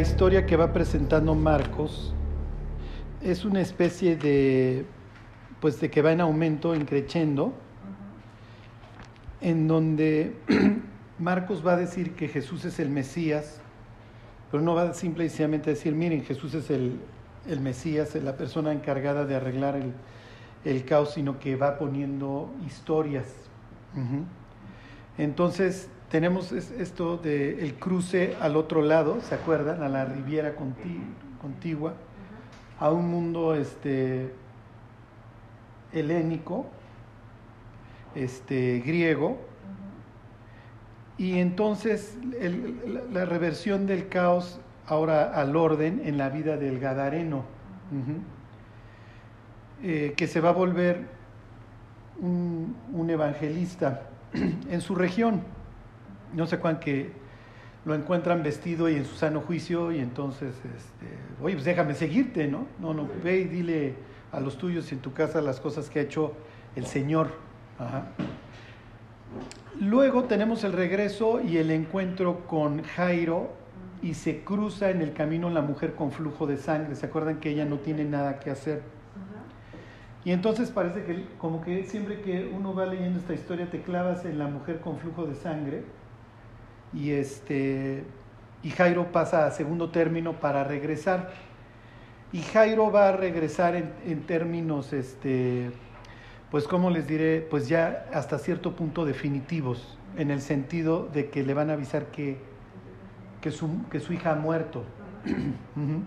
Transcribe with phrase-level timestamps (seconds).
[0.00, 2.14] historia que va presentando Marcos
[3.22, 4.84] es una especie de,
[5.60, 7.52] pues de que va en aumento, increciendo,
[9.40, 10.36] en donde
[11.18, 13.60] Marcos va a decir que Jesús es el Mesías,
[14.50, 16.98] pero no va simplemente a decir, miren, Jesús es el,
[17.46, 19.92] el Mesías, es la persona encargada de arreglar el,
[20.64, 23.26] el caos, sino que va poniendo historias.
[25.18, 29.82] Entonces, tenemos esto del el cruce al otro lado, ¿se acuerdan?
[29.82, 30.54] A la Riviera
[31.40, 31.94] Contigua,
[32.80, 34.32] a un mundo este,
[35.92, 36.66] helénico,
[38.16, 39.38] este, griego,
[41.16, 42.18] y entonces
[43.12, 47.44] la, reversión del caos ahora al orden en la vida del Gadareno,
[49.82, 51.06] eh, que se va a volver
[52.20, 55.42] un evangelista en su región
[56.34, 57.10] no sé cuán que
[57.84, 61.06] lo encuentran vestido y en su sano juicio y entonces, este,
[61.42, 62.66] oye, pues déjame seguirte, ¿no?
[62.78, 63.94] No, no, ve y dile
[64.32, 66.34] a los tuyos y en tu casa las cosas que ha hecho
[66.76, 67.30] el Señor.
[69.80, 73.50] Luego tenemos el regreso y el encuentro con Jairo
[74.02, 76.94] y se cruza en el camino la mujer con flujo de sangre.
[76.96, 78.82] ¿Se acuerdan que ella no tiene nada que hacer?
[80.22, 84.26] Y entonces parece que como que siempre que uno va leyendo esta historia te clavas
[84.26, 85.82] en la mujer con flujo de sangre
[86.92, 88.04] y, este,
[88.62, 91.32] y Jairo pasa a segundo término para regresar.
[92.32, 95.70] Y Jairo va a regresar en, términos, este,
[96.50, 101.42] pues como les diré, pues ya hasta cierto punto definitivos, en el sentido de que
[101.42, 102.38] le van a avisar que,
[103.40, 104.84] que, su, que su hija ha muerto.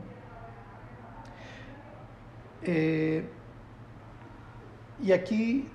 [2.66, 3.26] Eh,
[5.04, 5.68] y aquí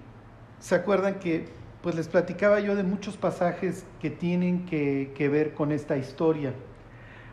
[0.58, 1.48] se acuerdan que
[1.82, 6.52] pues les platicaba yo de muchos pasajes que tienen que, ver con esta historia.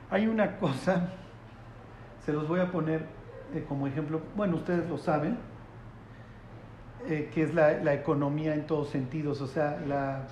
[0.09, 1.09] Hay una cosa,
[2.25, 3.05] se los voy a poner
[3.53, 5.38] eh, como ejemplo, bueno, ustedes lo saben,
[7.07, 10.28] eh, que es la, economía en todos sentidos, o sea, la,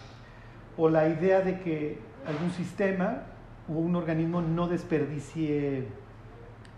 [0.78, 1.98] o la idea de que
[2.28, 3.24] algún sistema
[3.68, 5.88] o un organismo no desperdicie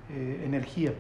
[0.09, 0.93] eh, energía.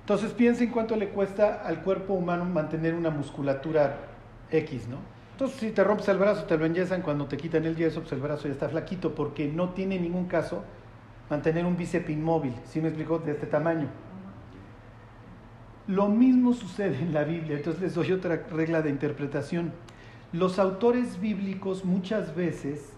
[0.00, 4.09] Entonces piensen cuánto le cuesta al cuerpo humano mantener una musculatura
[4.50, 4.96] X, ¿no?
[5.32, 8.12] Entonces, si te rompes el brazo, te lo enyesan, cuando te quitan el yeso, pues
[8.12, 10.64] el brazo ya está flaquito, porque no tiene ningún caso
[11.30, 13.18] mantener un bíceps inmóvil, ¿sí me explico?
[13.18, 13.88] De este tamaño.
[15.86, 19.72] Lo mismo sucede en la Biblia, entonces les doy otra regla de interpretación.
[20.32, 22.92] Los autores bíblicos muchas veces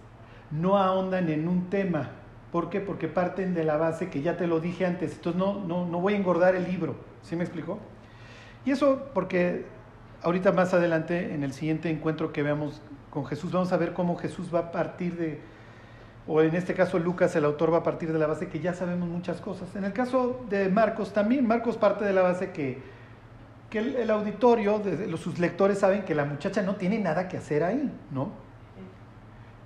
[0.50, 2.10] no ahondan en un tema.
[2.50, 2.80] ¿Por qué?
[2.80, 5.14] Porque parten de la base que ya te lo dije antes.
[5.14, 6.96] Entonces no, no, no voy a engordar el libro.
[7.22, 7.78] ¿Sí me explico?
[8.66, 9.64] Y eso porque
[10.22, 14.16] ahorita más adelante, en el siguiente encuentro que veamos con Jesús, vamos a ver cómo
[14.16, 15.40] Jesús va a partir de,
[16.26, 18.74] o en este caso Lucas, el autor va a partir de la base que ya
[18.74, 19.74] sabemos muchas cosas.
[19.74, 22.78] En el caso de Marcos también, Marcos parte de la base que,
[23.70, 24.80] que el, auditorio,
[25.16, 28.30] sus lectores saben que la muchacha no tiene nada que hacer ahí, ¿no?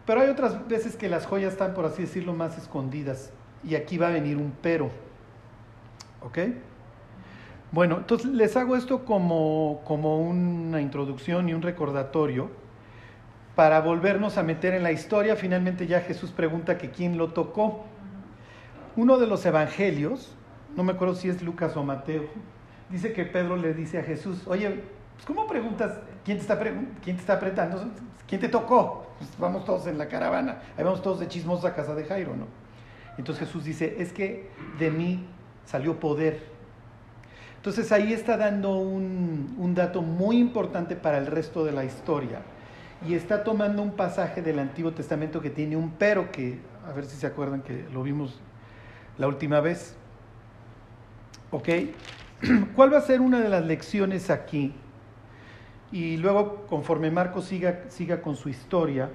[0.07, 3.33] Pero hay otras veces que las joyas están, por así decirlo, más escondidas.
[3.65, 4.91] Y aquí va a venir un pero.
[6.23, 6.39] ¿Ok?
[7.73, 12.49] Bueno, entonces les hago esto como, como una introducción y un recordatorio
[13.57, 15.35] para volvernos a meter en la historia.
[15.35, 17.85] Finalmente ya Jesús pregunta que quién lo tocó.
[18.95, 20.35] Uno de los evangelios,
[20.77, 22.25] no me acuerdo si es Lucas o Mateo,
[22.89, 24.83] dice que Pedro le dice a Jesús, oye,
[25.15, 27.91] pues ¿cómo preguntas quién te está, quién te está apretando?
[28.29, 29.07] ¿Quién te tocó?
[29.19, 32.37] Pues vamos todos en la caravana, ahí vamos todos de chismosa a casa de Jairo,
[32.37, 32.47] ¿no?
[33.19, 35.27] Entonces Jesús dice, es que de mí
[35.65, 36.56] salió poder
[37.67, 42.43] entonces ahí está dando un, dato muy importante para el resto de la historia.
[43.05, 47.07] Y está tomando un pasaje del Antiguo Testamento que tiene un pero que, a ver
[47.07, 48.39] si se acuerdan que lo vimos
[49.19, 49.97] la última vez.
[51.51, 51.69] ¿Ok?
[52.77, 54.73] ¿Cuál va a ser una de las lecciones aquí?
[55.91, 59.11] Y luego, conforme Marcos siga, siga con su historia,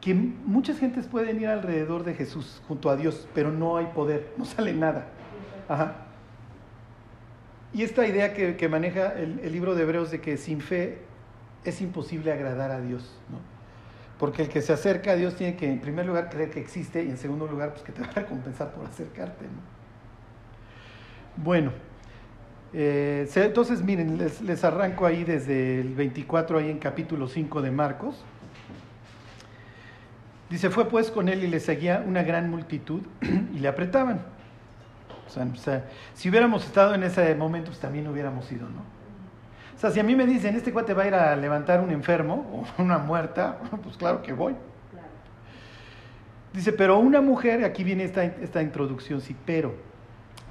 [0.00, 4.32] que muchas gentes pueden ir alrededor de Jesús junto a Dios, pero no hay poder,
[4.38, 5.08] no sale nada.
[5.68, 6.06] Ajá.
[7.72, 10.98] Y esta idea que, maneja el, libro de Hebreos de que sin fe
[11.64, 13.38] es imposible agradar a Dios, ¿no?
[14.18, 17.04] Porque el que se acerca a Dios tiene que, en primer lugar, creer que existe
[17.04, 19.76] y en segundo lugar, pues que te va a recompensar por acercarte, ¿no?
[21.44, 21.70] Bueno,
[22.72, 27.70] eh, entonces miren, les, les, arranco ahí desde el 24, ahí en capítulo 5 de
[27.70, 28.24] Marcos.
[30.48, 34.35] Dice, fue pues con él y le seguía una gran multitud y le apretaban
[35.26, 35.84] o sea,
[36.14, 38.80] si hubiéramos estado en ese momento, pues también hubiéramos ido, ¿no?
[39.76, 41.90] O sea, si a mí me dicen, este cuate va a ir a levantar un
[41.90, 44.54] enfermo o una muerta, pues claro que voy.
[46.52, 49.74] Dice, pero una mujer, aquí viene esta, esta introducción, sí, pero,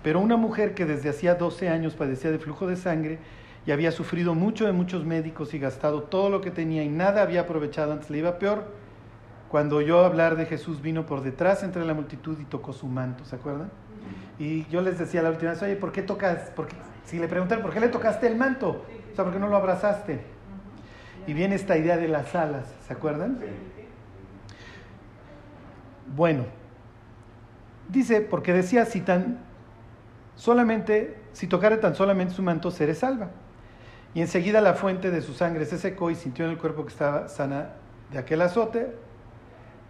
[0.04, 3.18] pero una mujer que desde hacía 12 años padecía de flujo de sangre
[3.66, 7.24] y había sufrido mucho de muchos médicos y gastado todo lo que tenía y nada
[7.24, 8.66] había aprovechado, antes le iba peor,
[9.50, 13.26] cuando oyó hablar de Jesús vino por detrás entre la multitud y tocó su manto,
[13.26, 13.72] ¿se acuerdan?
[14.38, 16.52] Y yo les decía la última vez, oye, ¿por qué tocas?
[17.06, 18.86] Si le preguntan, ¿por qué le tocaste el manto?
[19.12, 20.22] O sea, ¿por qué no lo abrazaste?
[21.28, 23.40] Y viene esta idea de las alas, ¿se acuerdan?
[26.16, 26.46] Bueno,
[27.90, 29.40] dice, porque decía, si tan
[30.36, 33.30] solamente, si tocare tan solamente su manto, seré salva.
[34.14, 36.92] Y enseguida la fuente de su sangre se secó y sintió en el cuerpo que
[36.92, 37.74] estaba sana
[38.12, 38.96] de aquel azote.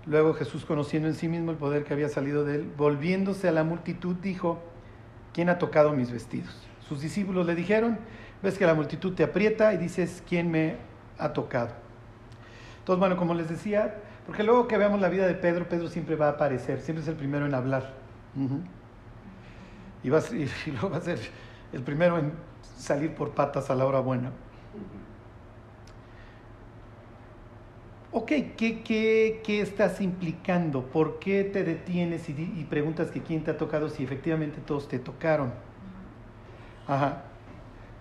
[0.07, 3.51] Luego Jesús, conociendo en sí mismo el poder que había salido de él, volviéndose a
[3.51, 4.59] la multitud, dijo,
[5.33, 6.55] ¿quién ha tocado mis vestidos?
[6.87, 7.97] Sus discípulos le dijeron,
[8.43, 10.77] ves que la multitud te aprieta y dices, ¿quién me
[11.17, 11.71] ha tocado?
[12.79, 13.95] Entonces, bueno, como les decía,
[14.27, 17.07] porque luego que veamos la vida de Pedro, Pedro siempre va a aparecer, siempre es
[17.07, 17.93] el primero en hablar.
[20.03, 21.19] y, luego va a ser
[21.73, 22.31] el primero en
[22.77, 24.31] salir por patas a la hora buena.
[28.17, 28.81] Ok, ¿qué,
[29.43, 30.83] qué, estás implicando?
[30.83, 34.87] ¿Por qué te detienes y, y, preguntas que quién te ha tocado si efectivamente todos
[34.87, 35.51] te tocaron?
[36.87, 37.23] Ajá.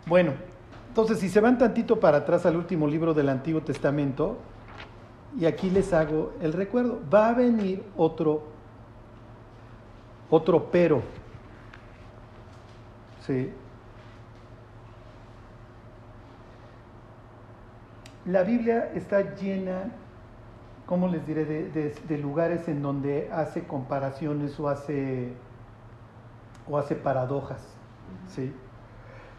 [0.06, 0.34] Bueno,
[0.86, 4.38] entonces si se van tantito para atrás al último libro del Antiguo Testamento,
[5.36, 7.00] y aquí les hago el recuerdo.
[7.12, 8.44] Va a venir otro,
[10.30, 11.02] otro pero.
[13.26, 13.50] ¿Sí?
[18.26, 19.90] La Biblia está llena,
[20.86, 25.32] ¿cómo les diré?, de, lugares en donde hace comparaciones o hace,
[26.68, 27.62] o hace paradojas.
[28.28, 28.54] ¿sí?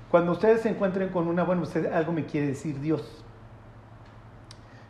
[0.09, 3.24] Cuando ustedes se encuentren con una, bueno, usted, algo me quiere decir Dios.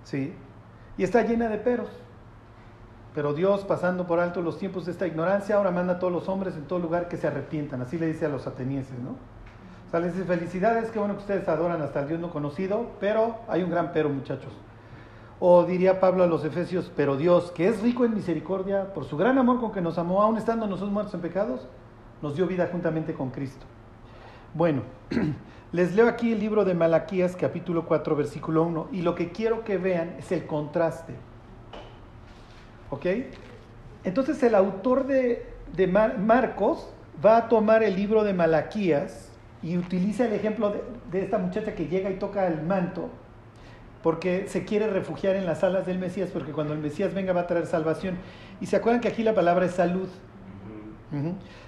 [0.03, 0.35] ¿Sí?
[0.97, 1.89] y está llena de peros.
[3.13, 6.27] Pero Dios, pasando por alto los tiempos de esta ignorancia, ahora manda a todos los
[6.27, 7.81] hombres en todo lugar que se arrepientan.
[7.81, 9.11] Así le dice a los atenienses, ¿no?
[9.11, 12.91] O sea, les dice, felicidades, qué bueno que ustedes adoran hasta el Dios no conocido,
[12.99, 14.51] pero hay un gran pero, muchachos.
[15.39, 19.17] O diría Pablo a los Efesios, pero Dios, que es rico en misericordia, por su
[19.17, 21.67] gran amor con que nos amó, aún estando nosotros muertos en pecados,
[22.21, 23.65] nos dio vida juntamente con Cristo.
[24.53, 24.83] Bueno,
[25.75, 29.65] Les leo aquí el libro de Malaquías, capítulo 4, versículo 1, y lo que quiero
[29.65, 31.13] que vean es el contraste.
[32.91, 33.05] ¿Ok?
[34.05, 35.53] Entonces el autor de,
[36.17, 36.87] Marcos
[37.23, 41.75] va a tomar el libro de Malaquías y utiliza el ejemplo de, de, esta muchacha
[41.75, 43.09] que llega y toca el manto,
[44.05, 47.41] porque se quiere refugiar en las alas del Mesías, porque cuando el Mesías venga va
[47.41, 48.19] a traer salvación.
[48.61, 50.07] Y se acuerdan que aquí la palabra es salud.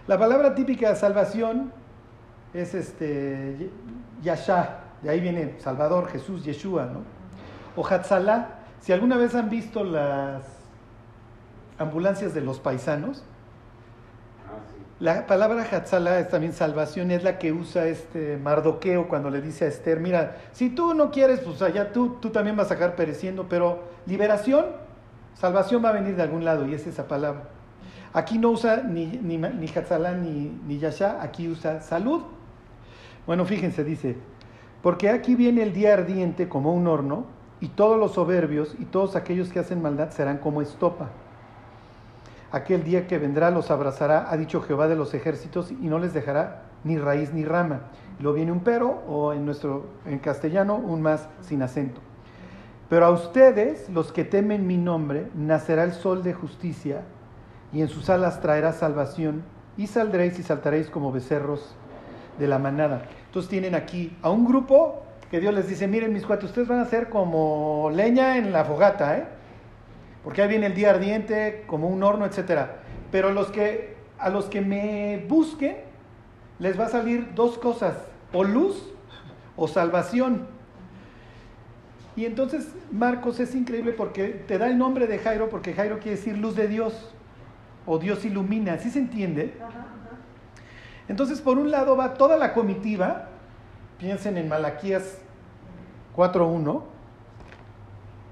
[0.06, 1.74] La palabra típica de salvación
[2.54, 3.72] es este
[4.22, 7.02] Yasha, de ahí viene Salvador, Jesús, Yeshua, ¿no?
[7.76, 10.44] O Hatzalá, si alguna vez han visto las
[11.80, 13.24] ambulancias de los paisanos,
[15.00, 19.66] la palabra Hatzalá es también salvación, es la que usa este Mardoqueo cuando le dice
[19.66, 22.96] a Esther, mira, si tú no quieres, pues allá tú, tú también vas a sacar
[22.96, 24.66] pereciendo, pero liberación,
[25.36, 27.44] salvación va a venir de algún lado y es esa palabra.
[28.14, 32.24] Aquí no usa ni, ni, ni Hatzalá ni, ni Yasha, aquí usa salud.
[33.26, 34.16] Bueno, fíjense, dice,
[34.82, 39.16] porque aquí viene el día ardiente como un horno, y todos los soberbios y todos
[39.16, 41.10] aquellos que hacen maldad serán como estopa.
[42.52, 46.14] Aquel día que vendrá los abrazará, ha dicho Jehová de los ejércitos, y no les
[46.14, 47.82] dejará ni raíz ni rama.
[48.20, 52.00] Lo viene un pero, o en nuestro en castellano, un más sin acento.
[52.90, 57.02] Pero a ustedes, los que temen mi nombre, nacerá el sol de justicia,
[57.74, 59.44] y en sus alas traerá salvación,
[59.76, 61.76] y saldréis y saltaréis como becerros
[62.40, 63.04] de la manada.
[63.26, 66.80] Entonces tienen aquí a un grupo que Dios les dice, miren mis cuates, ustedes van
[66.80, 69.37] a ser como leña en la fogata, ¿eh?
[70.24, 72.68] Porque ahí viene el día ardiente, como un horno, etc.
[73.12, 75.78] Pero los que, a los que me busquen,
[76.60, 77.96] les va a salir dos cosas,
[78.34, 78.94] o luz
[79.56, 80.48] o salvación.
[82.16, 86.18] Y entonces Marcos es increíble porque te da el nombre de Jairo, porque Jairo quiere
[86.18, 87.14] decir luz de Dios,
[87.86, 89.54] o Dios ilumina, ¿sí se entiende?
[91.08, 93.30] Entonces, por un lado va toda la comitiva,
[93.98, 95.20] piensen en Malaquías
[96.16, 96.84] 4.1,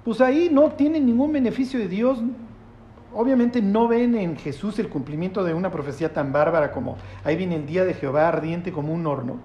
[0.05, 2.19] pues ahí no tienen ningún beneficio de Dios.
[3.13, 7.55] Obviamente no ven en Jesús el cumplimiento de una profecía tan bárbara como ahí viene
[7.55, 9.38] el día de Jehová ardiente como un horno.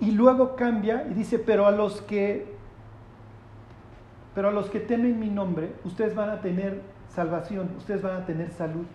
[0.00, 2.52] Y luego cambia y dice, pero a los que
[4.34, 6.80] pero a los que temen mi nombre, ustedes van a tener
[7.14, 8.86] salvación, ustedes van a tener salud.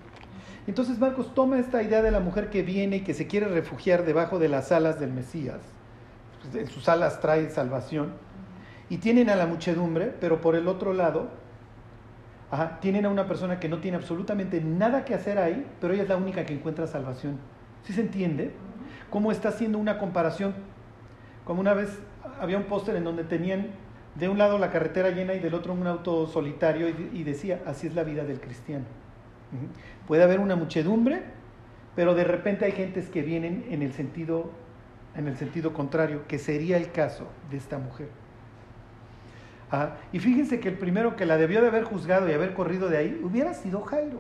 [0.65, 4.03] Entonces Marcos toma esta idea de la mujer que viene y que se quiere refugiar
[4.03, 5.60] debajo de las alas del Mesías.
[6.41, 8.13] Pues, en sus alas trae salvación.
[8.89, 11.29] Y tienen a la muchedumbre, pero por el otro lado
[12.79, 16.10] tienen a una persona que no tiene absolutamente nada que hacer ahí, pero ella es
[16.10, 17.38] la única que encuentra salvación.
[17.84, 18.51] ¿Sí se entiende?
[19.10, 20.53] ¿Cómo está haciendo una comparación?
[21.44, 22.00] Como una vez
[22.39, 23.67] había un póster en donde tenían
[24.15, 27.88] de un lado la carretera llena y del otro un auto solitario y, decía, así
[27.88, 28.86] es la vida del cristiano.
[30.08, 31.22] Puede haber una muchedumbre,
[31.96, 34.51] pero de repente hay gentes que vienen en el sentido,
[35.15, 38.10] en el sentido contrario, que sería el caso de esta mujer.
[40.14, 42.98] Y fíjense que el primero que la debió de haber juzgado y haber corrido de
[42.98, 44.20] ahí hubiera sido Jairo.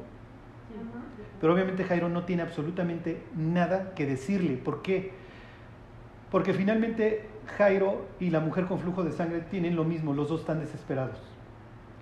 [1.39, 4.57] Pero obviamente Jairo no tiene absolutamente nada que decirle.
[4.57, 5.13] ¿Por qué?
[6.31, 7.27] Porque finalmente
[7.57, 11.19] Jairo y la mujer con flujo de sangre tienen lo mismo, los dos están desesperados.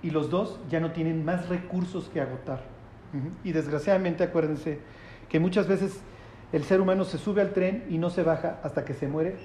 [0.01, 2.61] Y los dos ya no tienen más recursos que agotar.
[3.43, 4.79] Y desgraciadamente acuérdense
[5.29, 6.01] que muchas veces
[6.51, 9.37] el ser humano se sube al tren y no se baja hasta que se muere.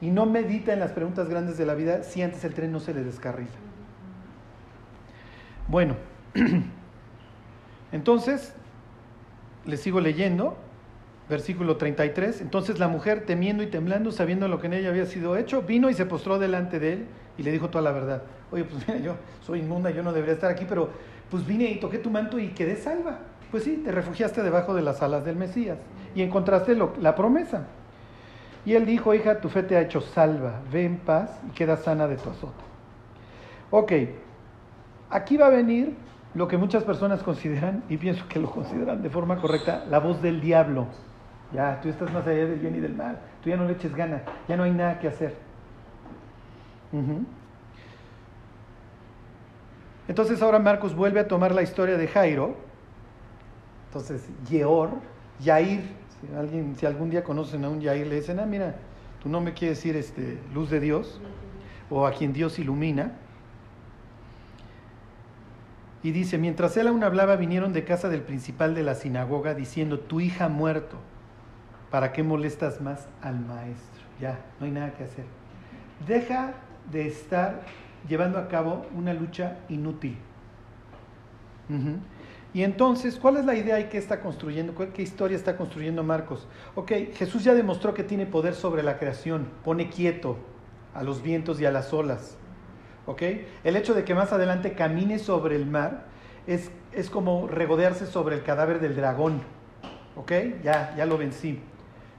[0.00, 2.80] Y no medita en las preguntas grandes de la vida si antes el tren no
[2.80, 3.50] se le descarrila.
[5.68, 5.96] Bueno,
[7.92, 8.54] entonces,
[9.66, 10.56] les sigo leyendo
[11.30, 12.42] versículo 33.
[12.42, 15.88] Entonces la mujer, temiendo y temblando, sabiendo lo que en ella había sido hecho, vino
[15.88, 17.06] y se postró delante de él
[17.38, 18.22] y le dijo toda la verdad.
[18.50, 19.16] Oye, pues mira, yo
[19.46, 20.90] soy inmunda, yo no debería estar aquí, pero
[21.30, 23.20] pues vine y toqué tu manto y quedé salva.
[23.50, 25.78] Pues sí, te refugiaste debajo de las alas del Mesías
[26.14, 27.68] y encontraste la promesa.
[28.64, 31.76] Y él dijo, hija, tu fe te ha hecho salva, ve en paz y queda
[31.76, 32.62] sana de tu azote.
[33.70, 33.92] Ok,
[35.08, 35.94] aquí va a venir
[36.34, 40.22] lo que muchas personas consideran, y pienso que lo consideran de forma correcta, la voz
[40.22, 40.86] del diablo.
[41.52, 43.18] Ya, tú estás más allá del bien y del mal.
[43.42, 44.22] Tú ya no le eches gana.
[44.46, 45.34] Ya no hay nada que hacer.
[50.06, 52.54] Entonces ahora Marcos vuelve a tomar la historia de Jairo.
[53.88, 54.90] Entonces, Yeor,
[55.38, 55.82] Yair,
[56.20, 58.76] si, alguien, si algún día conocen a un Yair, le dicen, ah, mira,
[59.22, 61.20] tu nombre quiere decir este, luz de Dios,
[61.88, 63.12] o a quien Dios ilumina.
[66.02, 70.00] Y dice, mientras él aún hablaba, vinieron de casa del principal de la sinagoga diciendo,
[70.00, 70.98] tu hija ha muerto
[71.90, 74.00] ¿Para qué molestas más al maestro?
[74.20, 75.24] Ya, no hay nada que hacer.
[76.06, 76.54] Deja
[76.90, 77.62] de estar
[78.08, 80.16] llevando a cabo una lucha inútil.
[82.52, 84.74] Y entonces, ¿cuál es la idea y qué está construyendo?
[84.92, 86.48] ¿Qué historia está construyendo Marcos?
[86.74, 90.36] Ok, Jesús ya demostró que tiene poder sobre la creación, pone quieto
[90.94, 92.36] a los vientos y a las olas.
[93.06, 93.22] ¿Ok?
[93.62, 96.06] El hecho de que más adelante camine sobre el mar
[96.46, 99.42] es, es como regodearse sobre el cadáver del dragón.
[100.16, 100.32] ¿Ok?
[100.64, 101.60] Ya, ya lo vencí.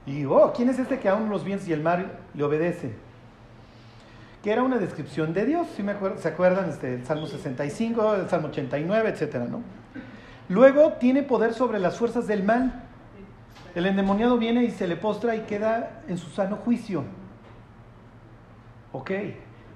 [0.06, 2.94] Y, oh, ¿quién es este que aún los vientos y el mar le obedecen?
[4.42, 6.70] Que era una descripción de Dios, me ¿se acuerdan?
[6.70, 9.62] Este, el Salmo 65, el Salmo 89, etcétera, ¿no?
[10.52, 12.82] Luego tiene poder sobre las fuerzas del mal.
[13.74, 17.04] El endemoniado viene y se le postra y queda en su sano juicio.
[18.92, 19.10] Ok.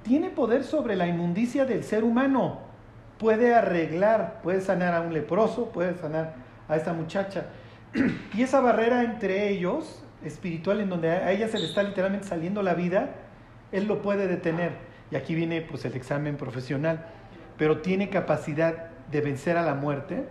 [0.03, 2.59] Tiene poder sobre la inmundicia del ser humano.
[3.17, 6.35] Puede arreglar, puede sanar a un leproso, puede sanar
[6.69, 7.47] a esta muchacha.
[8.35, 12.63] Y esa barrera entre ellos espiritual en donde a ella se le está literalmente saliendo
[12.63, 13.15] la vida,
[13.73, 14.73] él lo puede detener.
[15.11, 17.07] Y aquí viene pues el examen profesional,
[17.57, 20.27] pero tiene capacidad de vencer a la muerte.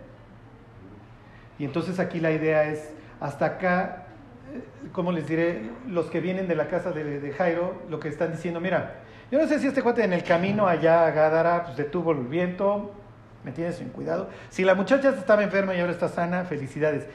[1.57, 4.07] Y entonces aquí la idea es, hasta acá,
[4.53, 8.31] eh, como les diré, los que vienen de la casa de, Jairo, lo que están
[8.31, 8.95] diciendo, mira,
[9.31, 12.27] yo no sé si este cuate en el camino allá a Gadara pues detuvo el
[12.27, 12.93] viento,
[13.43, 14.29] me tienes en cuidado.
[14.49, 17.07] Si la muchacha estaba enferma y ahora está sana, felicidades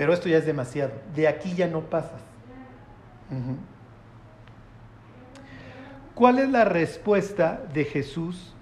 [0.00, 0.92] pero esto ya es demasiado.
[1.14, 2.22] De aquí ya no pasas.
[6.14, 8.54] ¿Cuál es la respuesta de Jesús?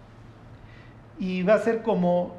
[1.17, 2.35] Y va a ser como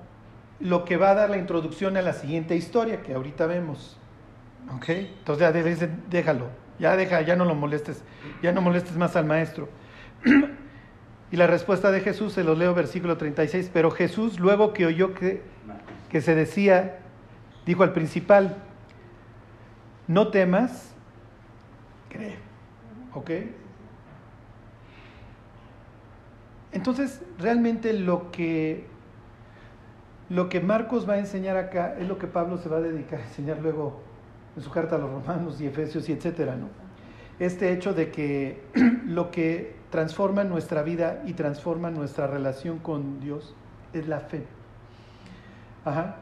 [0.59, 3.97] lo que va a dar la introducción a la siguiente historia que ahorita vemos.
[4.75, 4.89] ¿Ok?
[4.89, 6.49] Entonces ya dicen, déjalo,
[6.79, 8.03] ya deja, ya no lo molestes,
[8.41, 9.69] ya no molestes más al maestro.
[11.31, 15.13] y la respuesta de Jesús, se lo leo versículo 36, pero Jesús luego que oyó
[15.13, 15.41] que,
[16.09, 16.99] que se decía,
[17.65, 18.57] dijo al principal,
[20.07, 20.93] no temas,
[22.09, 22.35] cree.
[23.13, 23.31] ¿Ok?
[26.71, 28.85] Entonces, realmente lo que,
[30.29, 33.19] lo que Marcos va a enseñar acá es lo que Pablo se va a dedicar
[33.19, 33.99] a enseñar luego
[34.55, 36.67] en su carta a los romanos y efesios y etcétera, ¿no?
[37.39, 38.61] Este hecho de que
[39.05, 43.55] lo que transforma nuestra vida y transforma nuestra relación con Dios
[43.93, 44.43] es la fe.
[45.83, 46.17] Ajá.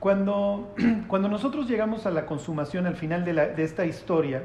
[0.00, 0.74] Cuando,
[1.08, 4.42] cuando nosotros llegamos a la consumación, al final de, de esta historia,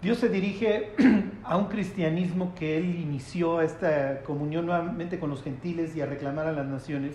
[0.00, 0.92] Dios se dirige
[1.44, 6.46] a un cristianismo que Él inició esta comunión nuevamente con los gentiles y a reclamar
[6.46, 7.14] a las naciones.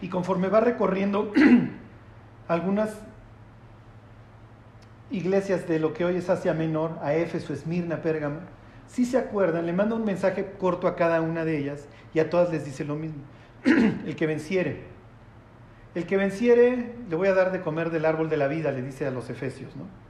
[0.00, 1.32] Y conforme va recorriendo
[2.48, 2.96] algunas
[5.10, 8.40] iglesias de lo que hoy es Asia Menor, a Éfeso, Esmirna, Pérgamo,
[8.86, 12.30] si se acuerdan, le manda un mensaje corto a cada una de ellas y a
[12.30, 13.22] todas les dice lo mismo.
[13.64, 14.82] el que venciere.
[15.96, 18.82] El que venciere, le voy a dar de comer del árbol de la vida, le
[18.82, 20.03] dice a los efesios, ¿no?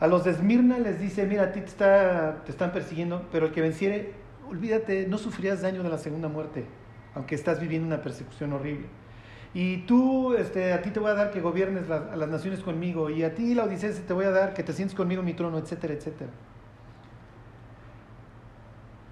[0.00, 3.46] A los de Esmirna les dice, mira, a ti te, está, te están persiguiendo, pero
[3.46, 4.14] el que venciere,
[4.48, 6.64] olvídate, no sufrirás daño de la segunda muerte,
[7.14, 8.86] aunque estás viviendo una persecución horrible.
[9.52, 13.10] Y tú, este, a ti te voy a dar que gobiernes a las naciones conmigo,
[13.10, 15.34] y a ti, la Odisea, te voy a dar que te sientes conmigo en mi
[15.34, 16.30] trono, etcétera, etcétera.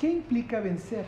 [0.00, 1.04] ¿Qué implica vencer?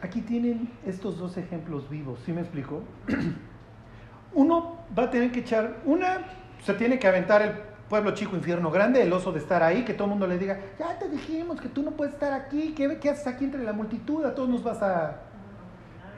[0.00, 2.84] Aquí tienen estos dos ejemplos vivos, ¿sí me explico?
[4.32, 6.20] Uno va a tener que echar, una
[6.62, 9.92] se tiene que aventar el pueblo chico, infierno grande, el oso de estar ahí, que
[9.92, 12.98] todo el mundo le diga, ya te dijimos que tú no puedes estar aquí, ¿qué,
[12.98, 14.24] qué haces aquí entre la multitud?
[14.24, 15.22] A todos nos vas a,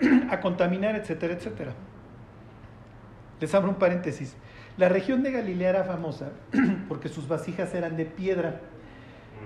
[0.30, 1.72] a contaminar, etcétera, etcétera.
[3.40, 4.36] Les abro un paréntesis.
[4.76, 6.28] La región de Galilea era famosa
[6.88, 8.60] porque sus vasijas eran de piedra.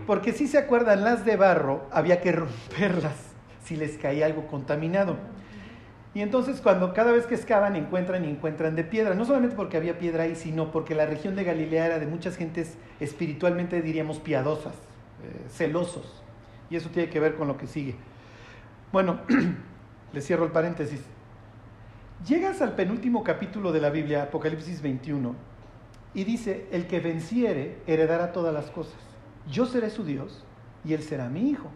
[0.05, 3.15] Porque si se acuerdan, las de barro había que romperlas
[3.65, 5.17] si les caía algo contaminado.
[6.17, 9.77] Y entonces cuando cada vez que excavan encuentran y encuentran de piedra, no solamente porque
[9.77, 14.19] había piedra ahí, sino porque la región de Galilea era de muchas gentes espiritualmente diríamos
[14.19, 16.23] piadosas, eh, celosos.
[16.71, 17.97] Y eso tiene que ver con lo que sigue.
[18.93, 19.21] Bueno,
[20.15, 21.03] le cierro el paréntesis.
[22.27, 25.35] Llegas al penúltimo capítulo de la Biblia, Apocalipsis 21,
[26.15, 28.97] y dice, el que venciere heredará todas las cosas.
[29.51, 30.47] Yo seré su Dios
[30.83, 31.69] y él será mi hijo.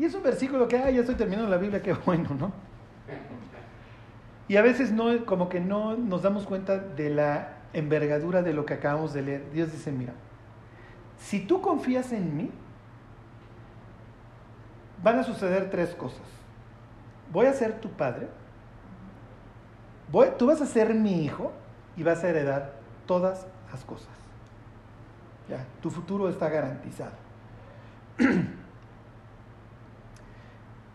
[0.00, 2.72] Y es un versículo que, ah, ya estoy terminando la Biblia, qué bueno, ¿no?
[4.48, 8.66] Y a veces no, como que no nos damos cuenta de la envergadura de lo
[8.66, 9.50] que acabamos de leer.
[9.52, 10.12] Dios dice, mira,
[11.18, 12.50] si tú confías en mí,
[15.02, 16.22] van a suceder tres cosas.
[17.32, 18.28] Voy a ser tu padre,
[20.10, 21.52] voy, tú vas a ser mi hijo
[21.96, 22.72] y vas a heredar
[23.06, 24.10] todas las cosas.
[25.48, 27.12] Ya, tu futuro está garantizado.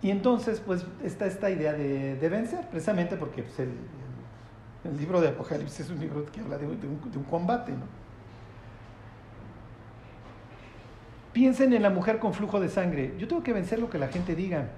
[0.01, 5.81] Y entonces, pues, está esta idea de, vencer, precisamente porque pues, el, libro de Apocalipsis
[5.81, 7.86] es un libro que habla de, un, combate, ¿no?
[11.33, 13.13] Piensen en la mujer con flujo de sangre.
[13.17, 14.69] Yo tengo que vencer lo que la gente diga.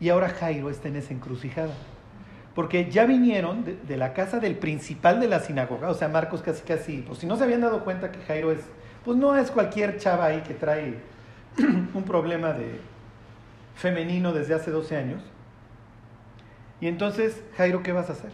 [0.00, 1.74] Y ahora Jairo está en esa encrucijada.
[2.54, 6.42] Porque ya vinieron de, de, la casa del principal de la sinagoga, o sea, Marcos
[6.42, 8.60] casi casi, pues si no se habían dado cuenta que Jairo es,
[9.04, 10.98] pues no es cualquier chava ahí que trae
[11.94, 12.80] un problema de,
[13.78, 15.22] femenino desde hace 12 años.
[16.80, 18.32] Y entonces, Jairo, ¿qué vas a hacer?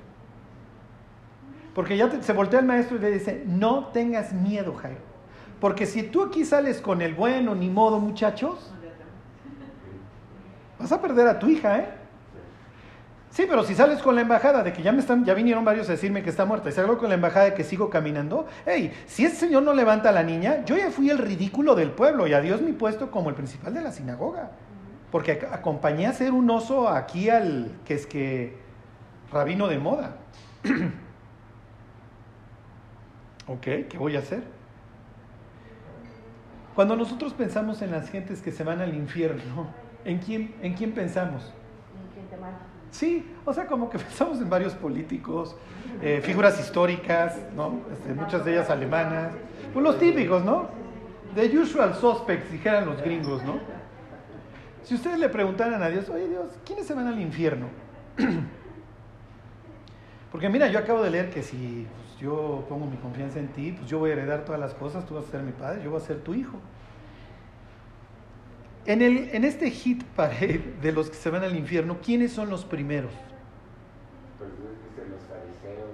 [1.74, 5.00] Porque ya se voltea el maestro y le dice, no tengas miedo, Jairo.
[5.60, 8.72] Porque si tú aquí sales con el bueno, ni modo, muchachos,
[10.78, 11.88] vas a perder a tu hija, ¿eh?
[13.30, 15.88] Sí, pero si sales con la embajada de que ya me están, ya vinieron varios
[15.88, 18.92] a decirme que está muerta, y salgo con la embajada de que sigo caminando, hey,
[19.06, 22.28] si ese señor no levanta a la niña, yo ya fui el ridículo del pueblo
[22.28, 24.52] y a Dios mi puesto como el principal de la sinagoga.
[25.14, 28.56] Porque acompañé a ser un oso aquí al que es que
[29.30, 30.16] rabino de moda.
[33.46, 34.42] ok, ¿qué voy a hacer?
[36.74, 39.68] Cuando nosotros pensamos en las gentes que se van al infierno,
[40.04, 41.52] ¿en quién, en quién pensamos?
[42.90, 45.54] Sí, o sea, como que pensamos en varios políticos,
[46.02, 47.82] eh, figuras históricas, ¿no?
[47.92, 49.32] Este, muchas de ellas alemanas,
[49.72, 50.66] pues los típicos, ¿no?
[51.36, 53.73] The usual suspects, dijeran los gringos, ¿no?
[54.84, 57.68] Si ustedes le preguntaran a Dios, oye Dios, ¿quiénes se van al infierno?
[60.30, 63.72] Porque mira, yo acabo de leer que si pues, yo pongo mi confianza en ti,
[63.72, 65.90] pues yo voy a heredar todas las cosas, tú vas a ser mi padre, yo
[65.90, 66.58] voy a ser tu hijo.
[68.86, 72.50] En, el, en este hit pared de los que se van al infierno, ¿quiénes son
[72.50, 73.12] los primeros?
[74.38, 75.90] Pues los fariseos.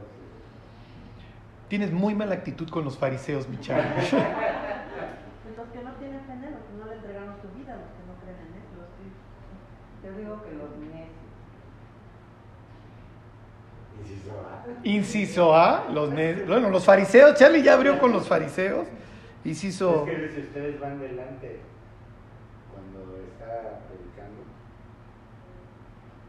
[1.68, 3.82] Tienes muy mala actitud con los fariseos, mi chavo.
[5.60, 7.90] los que no tienen fe en él, los que no le entregaron su vida, los
[7.92, 8.64] que no creen en él.
[8.80, 9.04] Los que...
[10.10, 11.08] Yo digo que los necios.
[14.00, 14.88] Inciso A.
[14.88, 16.48] Inciso A, los necios.
[16.48, 18.88] Bueno, los fariseos, Charlie ya abrió con los fariseos.
[19.44, 20.06] Inciso.
[20.06, 21.60] Es que si ustedes van delante
[22.72, 24.42] cuando está predicando.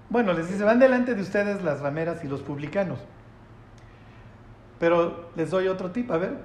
[0.10, 3.00] Bueno, les dice, van delante de ustedes las rameras y los publicanos.
[4.80, 6.38] Pero les doy otro tip, a ver,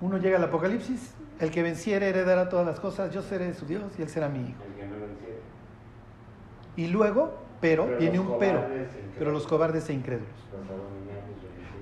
[0.00, 3.84] uno llega al Apocalipsis, el que venciere heredará todas las cosas, yo seré su Dios
[3.98, 4.62] y él será mi hijo.
[4.64, 5.25] El que no venciere.
[6.76, 8.86] Y luego, pero, Pero viene los un pero, e
[9.18, 10.28] pero los cobardes e incrédulos.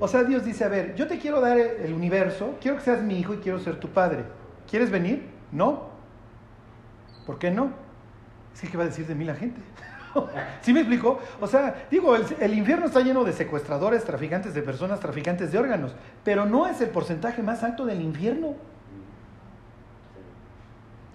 [0.00, 3.02] O sea, Dios dice, a ver, yo te quiero dar el universo, quiero que seas
[3.02, 4.24] mi hijo y quiero ser tu padre.
[4.68, 5.28] ¿Quieres venir?
[5.52, 5.88] No.
[7.26, 7.72] ¿Por qué no?
[8.52, 9.60] Es que, ¿qué va a decir de mí la gente?
[10.62, 11.18] ¿Sí me explico?
[11.40, 15.58] O sea, digo, el, el infierno está lleno de secuestradores, traficantes de personas, traficantes de
[15.58, 18.54] órganos, pero no es el porcentaje más alto del infierno.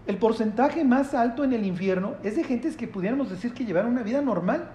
[0.10, 3.92] El porcentaje más alto en el infierno es de gentes que pudiéramos decir que llevaron
[3.92, 4.68] una vida normal.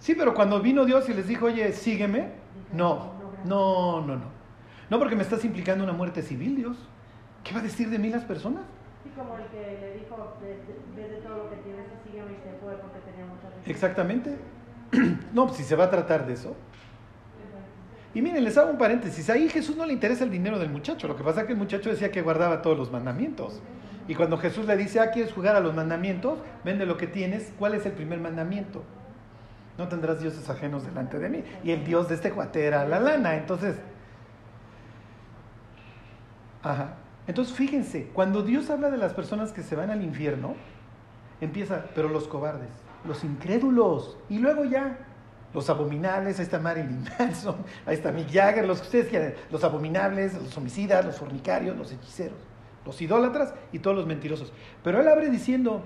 [0.00, 2.32] Sí, pero cuando vino Dios y les dijo, oye, sígueme,
[2.72, 3.12] no,
[3.44, 4.24] no, no, no.
[4.90, 6.76] No porque me estás implicando una muerte civil, Dios.
[7.44, 8.64] ¿Qué va a decir de mí las personas?
[9.04, 12.42] Sí, como el que le dijo, ve de, todo lo que tienes y sígueme y
[12.42, 14.36] se fue porque tenía mucha Exactamente.
[15.32, 16.56] no, pues si se va a tratar de eso.
[18.14, 19.30] Y miren, les hago un paréntesis.
[19.30, 21.08] Ahí Jesús no le interesa el dinero del muchacho.
[21.08, 23.60] Lo que pasa es que el muchacho decía que guardaba todos los mandamientos.
[24.08, 26.38] Y cuando Jesús le dice, ah, ¿quieres jugar a los mandamientos?
[26.64, 27.52] Vende lo que tienes.
[27.58, 28.82] ¿Cuál es el primer mandamiento?
[29.78, 31.44] No tendrás dioses ajenos delante de mí.
[31.64, 33.36] Y el dios de este cuate era la lana.
[33.36, 33.76] Entonces,
[36.62, 36.96] ajá.
[37.26, 40.54] Entonces, fíjense, cuando Dios habla de las personas que se van al infierno,
[41.40, 42.70] empieza, pero los cobardes,
[43.06, 44.98] los incrédulos, y luego ya,
[45.54, 49.62] los abominables, ahí está Marilyn Manson, ahí está Mick Jagger, los que ustedes quieran, los
[49.64, 52.38] abominables, los homicidas, los fornicarios, los hechiceros,
[52.86, 54.52] los idólatras y todos los mentirosos.
[54.82, 55.82] Pero él abre diciendo,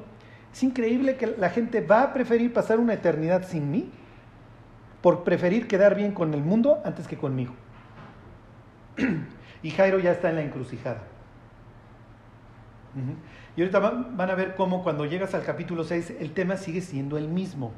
[0.53, 3.91] es increíble que la gente va a preferir pasar una eternidad sin mí
[5.03, 7.55] por preferir quedar bien con el mundo antes que conmigo.
[9.63, 11.03] y Jairo ya está en la encrucijada.
[13.57, 17.19] Y ahorita van a ver cómo cuando llegas al capítulo 6 el tema sigue siendo
[17.19, 17.73] el mismo.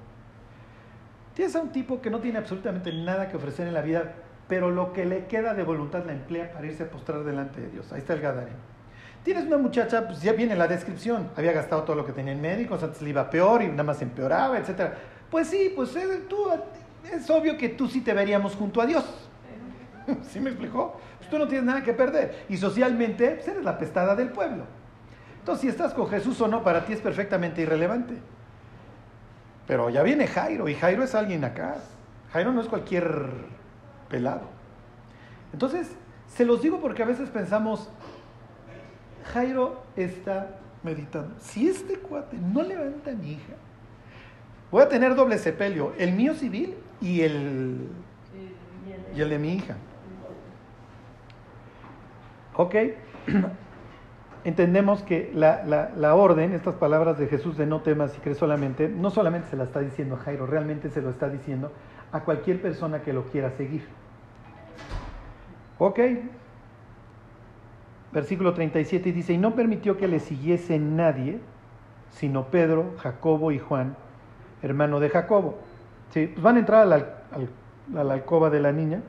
[1.39, 4.13] Tienes a un tipo que no tiene absolutamente nada que ofrecer en la vida,
[4.49, 7.69] pero lo que le queda de voluntad la emplea para irse a postrar delante de
[7.69, 7.93] Dios.
[7.93, 8.57] Ahí está el Gadareno.
[9.23, 12.41] Tienes una muchacha, pues ya viene la descripción, había gastado todo lo que tenía en
[12.41, 14.95] médicos, antes le iba peor y nada más empeoraba, etc.
[15.31, 16.49] Pues sí, pues eh, tú,
[17.09, 19.05] es obvio que tú sí te veríamos junto a Dios.
[20.29, 21.01] ¿Sí me explicó?
[21.19, 22.47] Pues tú no tienes nada que perder.
[22.49, 24.65] Y socialmente, pues eres la pestada del pueblo.
[25.39, 28.15] Entonces, si estás con Jesús o no, para ti es perfectamente irrelevante.
[29.69, 31.77] Pero ya viene Jairo, y Jairo es alguien acá.
[32.33, 33.31] Jairo no es cualquier
[34.09, 34.49] pelado.
[35.53, 35.95] Entonces,
[36.27, 37.91] se los digo porque a veces pensamos,
[39.33, 41.35] Jairo está meditando.
[41.39, 43.55] Si este cuate no levanta a mi hija,
[44.71, 47.89] voy a tener doble sepelio, el mío civil y el,
[49.15, 49.77] y el de mi hija.
[52.55, 52.75] ¿Ok?
[54.49, 55.63] Entendemos que la,
[55.95, 59.57] la, orden, estas palabras de Jesús de no temas y crees solamente, no solamente se
[59.57, 61.71] la está diciendo a Jairo, realmente se lo está diciendo
[62.13, 63.87] a cualquier persona que lo quiera seguir.
[65.77, 66.01] ¿Ok?
[68.11, 71.41] versículo 37 dice, y no permitió que le siguiese nadie,
[72.13, 73.97] sino Pedro, Jacobo y Juan,
[74.63, 75.59] hermano de Jacobo.
[76.09, 76.27] ¿Sí?
[76.29, 79.03] Pues van a entrar a la, alcoba de la niña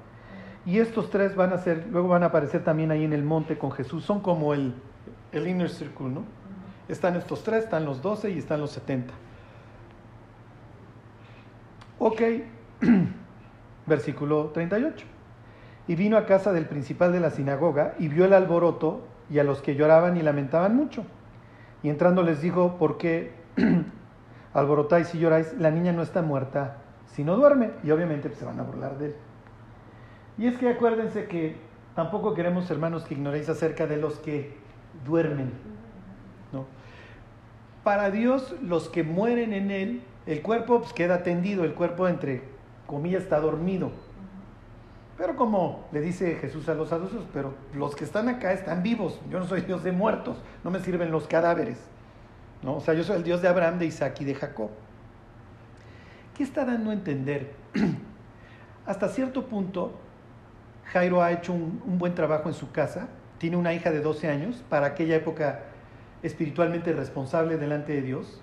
[0.65, 3.57] y estos tres van a ser, luego van a aparecer también ahí en el monte
[3.57, 4.73] con Jesús, son como el,
[5.31, 6.23] el inner circle, ¿no?
[6.87, 9.13] Están estos tres, están los doce y están los setenta.
[11.99, 12.21] Ok,
[13.85, 15.05] versículo 38
[15.89, 19.43] y vino a casa del principal de la sinagoga y vio el alboroto y a
[19.43, 21.03] los que lloraban y lamentaban mucho.
[21.81, 23.31] Y entrando les dijo, ¿por qué
[24.53, 25.55] alborotáis y lloráis?
[25.57, 27.71] La niña no está muerta, sino duerme.
[27.83, 29.15] Y obviamente pues, se van a burlar de él.
[30.37, 31.55] Y es que acuérdense que
[31.95, 34.58] tampoco queremos, hermanos, que ignoréis acerca de los que
[35.05, 35.51] duermen.
[36.51, 36.65] ¿no?
[37.83, 42.43] Para Dios, los que mueren en Él, el cuerpo pues, queda tendido, el cuerpo entre
[42.85, 43.91] comillas está dormido
[45.19, 49.19] pero como le dice Jesús a los adultos, pero los que están acá están vivos.
[49.29, 51.77] Yo no soy Dios de muertos, no me sirven los cadáveres.
[52.63, 52.77] ¿no?
[52.77, 54.69] O sea, yo soy el Dios de Abraham, de Isaac y de Jacob.
[56.37, 57.51] ¿Qué está dando a entender?
[58.85, 59.91] Hasta cierto punto,
[60.85, 63.09] Jairo ha hecho un, un, buen trabajo en su casa.
[63.39, 65.63] Tiene una hija de 12 años, para aquella época
[66.21, 68.41] espiritualmente responsable delante de Dios,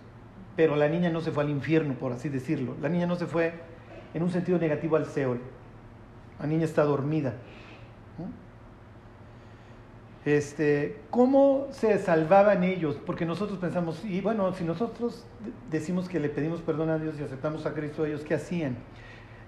[0.56, 2.74] pero la niña no se fue al infierno, por así decirlo.
[2.80, 3.52] La niña no se fue
[4.14, 5.40] en un sentido negativo al Seol.
[6.40, 7.35] La niña está dormida.
[10.24, 12.98] Este, ¿Cómo se salvaban ellos?
[13.06, 15.24] Porque nosotros pensamos, y bueno, si nosotros
[15.70, 18.76] decimos que le pedimos perdón a Dios y aceptamos a Cristo, ellos qué hacían?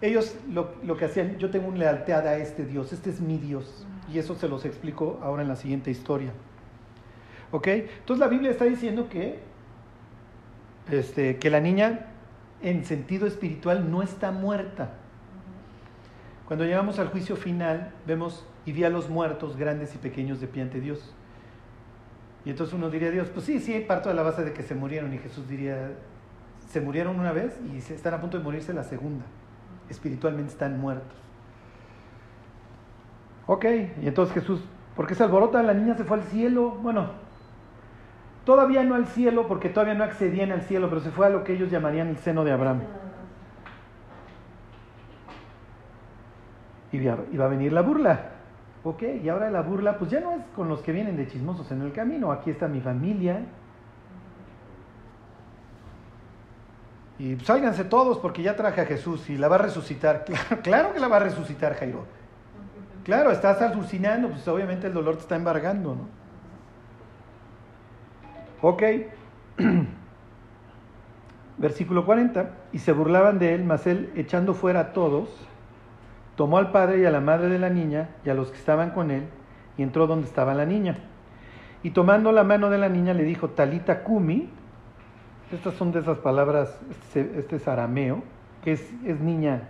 [0.00, 3.38] Ellos lo, lo que hacían, yo tengo una lealtad a este Dios, este es mi
[3.38, 3.86] Dios.
[4.12, 6.32] Y eso se los explico ahora en la siguiente historia.
[7.50, 7.66] ¿Ok?
[7.66, 9.40] Entonces la Biblia está diciendo que,
[10.90, 12.06] este, que la niña
[12.62, 14.94] en sentido espiritual no está muerta.
[16.46, 20.46] Cuando llegamos al juicio final, vemos y vi a los muertos grandes y pequeños de
[20.46, 21.14] pie ante Dios.
[22.44, 24.62] Y entonces uno diría a Dios, pues sí, sí, parto de la base de que
[24.62, 25.12] se murieron.
[25.12, 25.92] Y Jesús diría,
[26.68, 29.24] se murieron una vez y están a punto de morirse la segunda.
[29.88, 31.16] Espiritualmente están muertos.
[33.48, 33.64] Ok,
[34.02, 34.60] y entonces Jesús,
[34.94, 35.62] ¿por qué se alborota?
[35.62, 36.70] La niña se fue al cielo.
[36.82, 37.12] Bueno,
[38.44, 41.44] todavía no al cielo porque todavía no accedían al cielo, pero se fue a lo
[41.44, 42.82] que ellos llamarían el seno de Abraham.
[46.92, 48.32] y va a venir la burla.
[48.84, 51.70] Ok, y ahora la burla, pues ya no es con los que vienen de chismosos
[51.72, 52.30] en el camino.
[52.30, 53.46] Aquí está mi familia.
[57.18, 60.26] Y sálganse todos porque ya traje a Jesús y la va a resucitar.
[60.62, 62.17] Claro que la va a resucitar, Jairo.
[63.08, 66.08] Claro, estás alucinando, pues obviamente el dolor te está embargando, ¿no?
[68.60, 68.82] Ok.
[71.56, 72.50] Versículo 40.
[72.74, 75.30] Y se burlaban de él, mas él, echando fuera a todos,
[76.36, 78.90] tomó al padre y a la madre de la niña y a los que estaban
[78.90, 79.22] con él,
[79.78, 80.98] y entró donde estaba la niña.
[81.82, 84.50] Y tomando la mano de la niña le dijo, Talita Kumi,
[85.50, 88.22] estas son de esas palabras, este, este es arameo,
[88.62, 89.62] que es, es niña,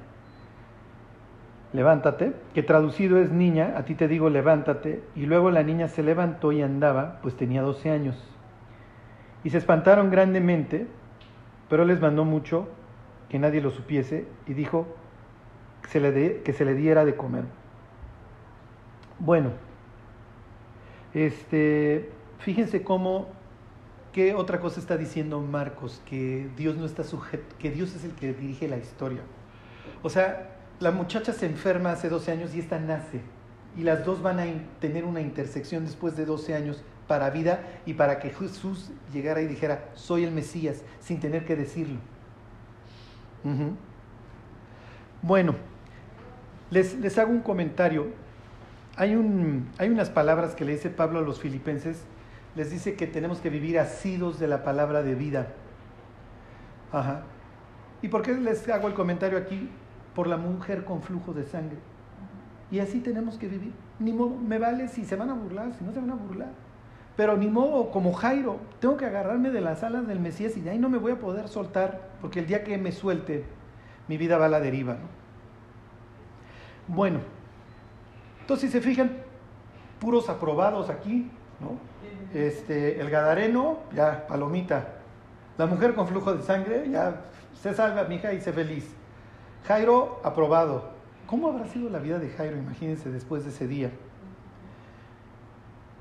[1.73, 6.03] levántate, que traducido es niña, a ti te digo levántate, y luego la niña se
[6.03, 8.17] levantó y andaba, pues tenía 12 años.
[9.45, 10.87] Y se espantaron grandemente,
[11.69, 12.69] pero les mandó mucho
[13.29, 14.87] que nadie lo supiese y dijo
[15.83, 17.45] que se le, diera de comer.
[19.19, 19.51] Bueno,
[21.15, 23.29] este, fíjense cómo,
[24.13, 28.13] qué otra cosa está diciendo Marcos, que Dios no está sujeto, que Dios es el
[28.13, 29.21] que dirige la historia.
[30.03, 33.21] O sea, la muchacha se enferma hace 12 años y esta nace.
[33.77, 34.45] Y las dos van a
[34.81, 39.47] tener una intersección después de 12 años para vida y para que Jesús llegara y
[39.47, 41.99] dijera, soy el Mesías, sin tener que decirlo.
[45.23, 45.55] Bueno,
[46.71, 48.09] les, les hago un comentario.
[48.97, 52.03] Hay, un, hay unas palabras que le dice Pablo a los filipenses.
[52.57, 55.49] Les dice que tenemos que vivir asidos de la palabra de vida.
[56.93, 57.23] Ajá.
[58.03, 59.71] ¿Y por qué les hago el comentario aquí?
[60.19, 61.77] Por la mujer con flujo de sangre.
[62.73, 63.73] Y así tenemos que vivir.
[64.01, 66.49] Ni modo, me vale si se van a burlar, si no se van a burlar.
[67.17, 70.71] Pero ni modo, como Jairo, tengo que agarrarme de las alas del Mesías y de
[70.71, 73.45] ahí no me voy a poder soltar, porque el día que me suelte,
[74.09, 74.95] mi vida va a la deriva.
[74.95, 75.07] ¿no?
[76.89, 77.21] Bueno,
[78.41, 79.19] entonces si se fijan,
[80.01, 81.79] puros aprobados aquí, ¿no?
[82.37, 84.95] Este, el Gadareno, ya, palomita.
[85.57, 87.21] La mujer con flujo de sangre, ya,
[87.55, 88.98] se salva, mi hija, y se feliz.
[89.63, 90.97] Jairo, aprobado.
[91.27, 92.57] ¿Cómo habrá sido la vida de Jairo?
[92.57, 93.93] Imagínense después de ese día.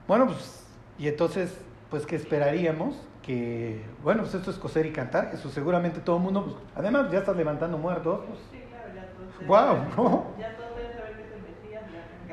[0.08, 0.64] Bueno, pues,
[0.98, 2.96] y entonces, pues, ¿qué esperaríamos?
[3.22, 7.12] Que, bueno, pues esto es coser y cantar, Jesús, seguramente todo el mundo, pues, además
[7.12, 9.40] ya estás levantando muertos, pues, Sí, claro, ya todos.
[9.46, 10.36] Guau, ¿no?
[10.40, 11.84] Ya todos deben saber que es el Mesías.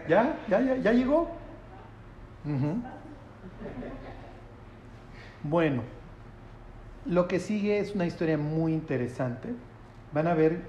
[0.06, 0.60] Ya, ¿ya?
[0.60, 1.44] ¿Ya, ya, ya llegó?
[2.44, 2.82] Ujú.
[5.42, 5.82] Bueno,
[7.04, 9.54] lo que sigue es una historia muy interesante.
[10.12, 10.62] Van a ver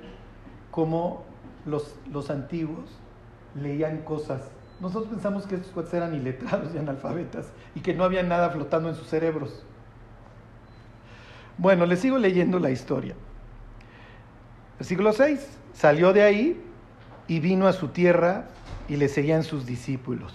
[0.76, 1.24] cómo
[1.66, 2.84] los, los antiguos
[3.56, 4.42] leían cosas.
[4.82, 8.90] Nosotros pensamos que estos cuates eran iletrados y analfabetas y que no había nada flotando
[8.90, 9.64] en sus cerebros.
[11.58, 13.16] Bueno, les sigo leyendo la historia.
[14.78, 15.60] Versículo 6.
[15.74, 16.62] Salió de ahí
[17.30, 18.50] y vino a su tierra
[18.90, 20.34] y le seguían sus discípulos.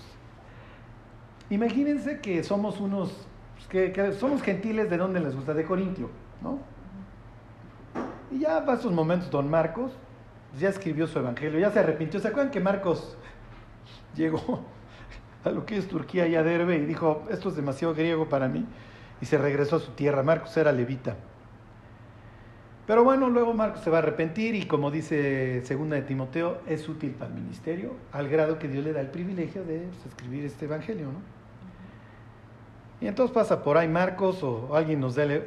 [1.50, 3.12] Imagínense que somos unos,
[3.56, 6.08] pues, que, somos gentiles de donde les gusta, de Corintio,
[6.40, 6.60] ¿no?
[8.30, 9.92] Y ya para esos momentos don Marcos
[10.58, 12.20] ya escribió su evangelio, ya se arrepintió.
[12.20, 13.16] ¿Se acuerdan que Marcos
[14.16, 14.64] llegó
[15.44, 18.48] a lo que es Turquía y a Derbe y dijo, esto es demasiado griego para
[18.48, 18.66] mí?
[19.20, 20.22] Y se regresó a su tierra.
[20.22, 21.16] Marcos era levita.
[22.86, 26.88] Pero bueno, luego Marcos se va a arrepentir y como dice segunda de Timoteo, es
[26.88, 30.44] útil para el ministerio, al grado que Dios le da el privilegio de pues, escribir
[30.44, 31.20] este evangelio, ¿no?
[33.00, 35.44] Y entonces pasa por ahí Marcos o alguien nos da el...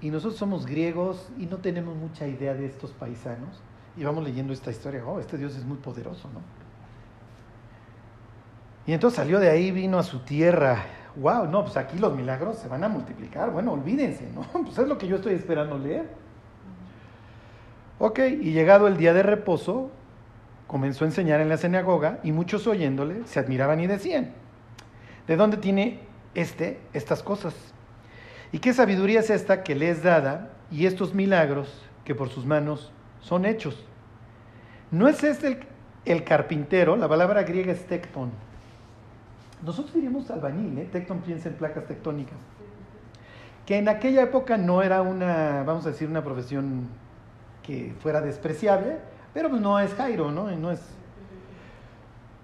[0.00, 3.62] Y nosotros somos griegos y no tenemos mucha idea de estos paisanos.
[3.96, 6.40] Y vamos leyendo esta historia, oh, este Dios es muy poderoso, ¿no?
[8.86, 10.84] Y entonces salió de ahí, vino a su tierra.
[11.16, 13.50] Wow, no, pues aquí los milagros se van a multiplicar.
[13.50, 14.42] Bueno, olvídense, ¿no?
[14.64, 16.08] Pues es lo que yo estoy esperando leer.
[17.98, 19.90] Ok, y llegado el día de reposo,
[20.66, 24.32] comenzó a enseñar en la sinagoga y muchos oyéndole se admiraban y decían,
[25.26, 26.00] ¿de dónde tiene
[26.34, 27.54] este estas cosas?
[28.52, 31.68] ¿Y qué sabiduría es esta que le es dada y estos milagros
[32.04, 33.84] que por sus manos son hechos?
[34.90, 35.60] ¿No es este
[36.04, 36.96] el, carpintero?
[36.96, 38.30] La palabra griega es tecton.
[39.62, 40.88] Nosotros diríamos albañil, ¿eh?
[40.90, 42.38] Tecton piensa en placas tectónicas.
[43.66, 46.88] Que en aquella época no era una, vamos a decir, una profesión
[47.62, 48.98] que fuera despreciable,
[49.32, 50.50] pero pues no es Jairo, ¿no?
[50.50, 50.80] No es,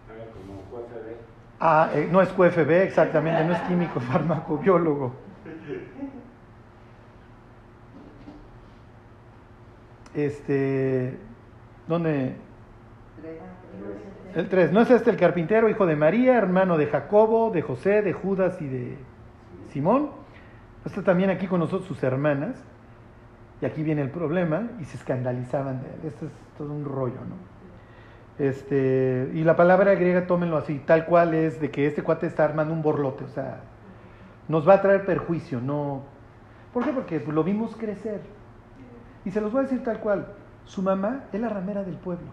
[0.06, 1.16] como QFB.
[1.58, 5.14] ah, eh, no es QFB, exactamente, no es químico, farmacobiólogo.
[10.16, 11.14] Este,
[11.86, 12.34] ¿dónde?
[14.34, 14.72] El 3.
[14.72, 18.60] ¿No es este el carpintero, hijo de María, hermano de Jacobo, de José, de Judas
[18.62, 18.96] y de
[19.72, 20.10] Simón?
[20.86, 22.56] Está también aquí con nosotros sus hermanas.
[23.60, 26.00] Y aquí viene el problema y se escandalizaban de él.
[26.06, 27.36] Esto es todo un rollo, ¿no?
[28.38, 32.44] Este, y la palabra griega, tómenlo así, tal cual es de que este cuate está
[32.44, 33.60] armando un borlote, o sea,
[34.48, 36.02] nos va a traer perjuicio, no.
[36.74, 36.90] ¿Por qué?
[36.90, 38.20] Porque lo vimos crecer.
[39.26, 40.26] Y se los voy a decir tal cual.
[40.64, 42.28] Su mamá es la ramera del pueblo.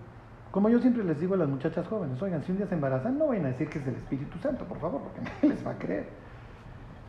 [0.51, 3.17] Como yo siempre les digo a las muchachas jóvenes, oigan, si un día se embarazan,
[3.17, 5.71] no vayan a decir que es del Espíritu Santo, por favor, porque nadie les va
[5.71, 6.08] a creer.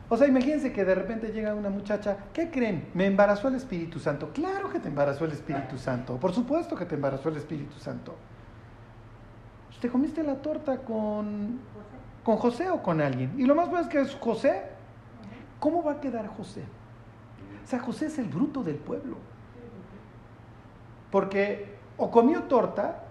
[0.09, 2.89] O sea, imagínense que de repente llega una muchacha, ¿qué creen?
[2.93, 4.31] ¿Me embarazó el Espíritu Santo?
[4.33, 8.15] Claro que te embarazó el Espíritu Santo, por supuesto que te embarazó el Espíritu Santo.
[9.79, 11.59] ¿Te comiste la torta con,
[12.23, 13.33] con José o con alguien?
[13.37, 14.63] Y lo más bueno es que es José.
[15.59, 16.63] ¿Cómo va a quedar José?
[17.63, 19.17] O sea, José es el bruto del pueblo.
[21.11, 23.03] Porque o comió torta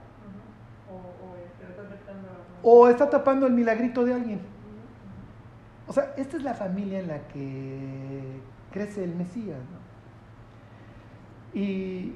[2.62, 4.40] o está tapando el milagrito de alguien.
[5.86, 8.40] O sea, esta es la familia en la que
[8.72, 9.58] crece el Mesías.
[11.52, 12.14] Y,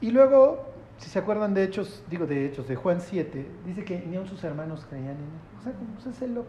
[0.00, 0.64] y luego,
[0.96, 4.26] si se acuerdan de Hechos, digo de Hechos, de Juan 7, dice que ni aun
[4.26, 5.58] sus hermanos creían en él.
[5.60, 6.48] O sea, ¿cómo es el loco?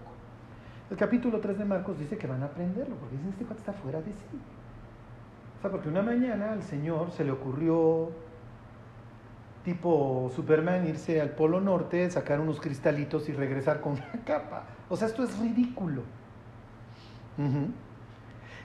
[0.89, 3.73] El capítulo 3 de Marcos dice que van a aprenderlo, porque dicen, este cuate está
[3.73, 4.39] fuera de sí.
[5.63, 8.11] Sea, porque una mañana al Señor se le ocurrió
[9.63, 14.65] tipo Superman irse al Polo Norte, sacar unos cristalitos y regresar con una capa.
[14.89, 16.01] O sea, esto es ridículo.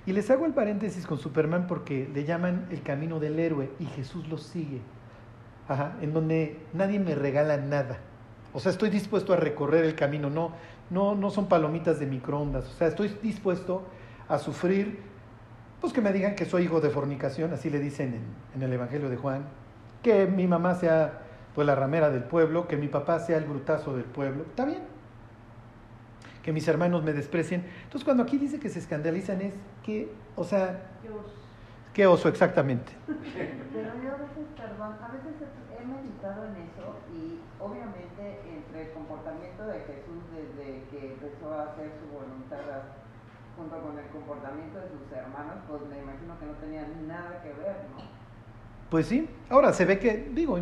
[0.06, 3.84] Y les hago el paréntesis con Superman porque le llaman el camino del héroe y
[3.84, 4.80] Jesús lo sigue.
[5.68, 7.98] Ajá, en donde nadie me regala nada.
[8.52, 10.50] O sea, estoy dispuesto a recorrer el camino, no,
[10.90, 12.66] no, no son palomitas de microondas.
[12.66, 13.84] O sea, estoy dispuesto
[14.28, 15.07] a sufrir,
[15.80, 18.22] pues que me digan que soy hijo de fornicación, así le dicen en,
[18.56, 19.44] en el Evangelio de Juan,
[20.02, 21.20] que mi mamá sea
[21.54, 24.82] pues la ramera del pueblo, que mi papá sea el brutazo del pueblo, está bien.
[26.42, 27.64] Que mis hermanos me desprecien.
[27.82, 30.80] Entonces cuando aquí dice que se escandalizan es que, o sea,
[31.92, 32.92] qué oso exactamente.
[33.08, 35.34] Pero yo a veces, perdón, a veces
[35.74, 41.72] he meditado en eso y obviamente entre el comportamiento de Jesús desde que empezó a
[41.72, 42.86] hacer su voluntad
[43.58, 47.48] junto con el comportamiento de sus hermanos, pues me imagino que no tenía nada que
[47.48, 48.02] ver, ¿no?
[48.88, 50.58] Pues sí, ahora se ve que, digo,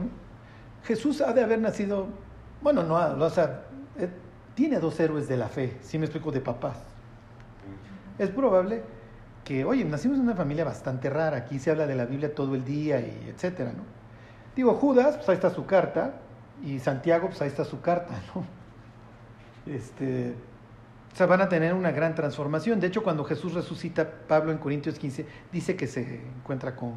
[0.85, 2.09] Jesús ha de haber nacido,
[2.63, 3.65] bueno, no, o sea,
[3.99, 4.09] eh,
[4.55, 6.79] tiene dos héroes de la fe, si me explico, de papás.
[8.19, 8.83] Es probable
[9.45, 12.55] que, oye, nacimos en una familia bastante rara, aquí se habla de la Biblia todo
[12.55, 13.85] el día y etcétera, ¿no?
[14.57, 16.15] Digo, Judas, pues ahí está su carta,
[16.65, 18.45] y Santiago, pues ahí está su carta, ¿no?
[19.73, 20.35] Este,
[21.17, 22.79] o sea, van a tener una gran transformación.
[22.79, 26.95] De hecho, cuando Jesús resucita, Pablo en Corintios 15 dice que se encuentra con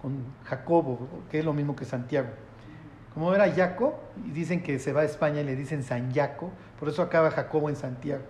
[0.00, 2.28] con Jacobo, que es lo mismo que Santiago.
[3.14, 6.50] Como era Jaco, y dicen que se va a España y le dicen San Jaco,
[6.78, 8.22] por eso acaba Jacobo en Santiago.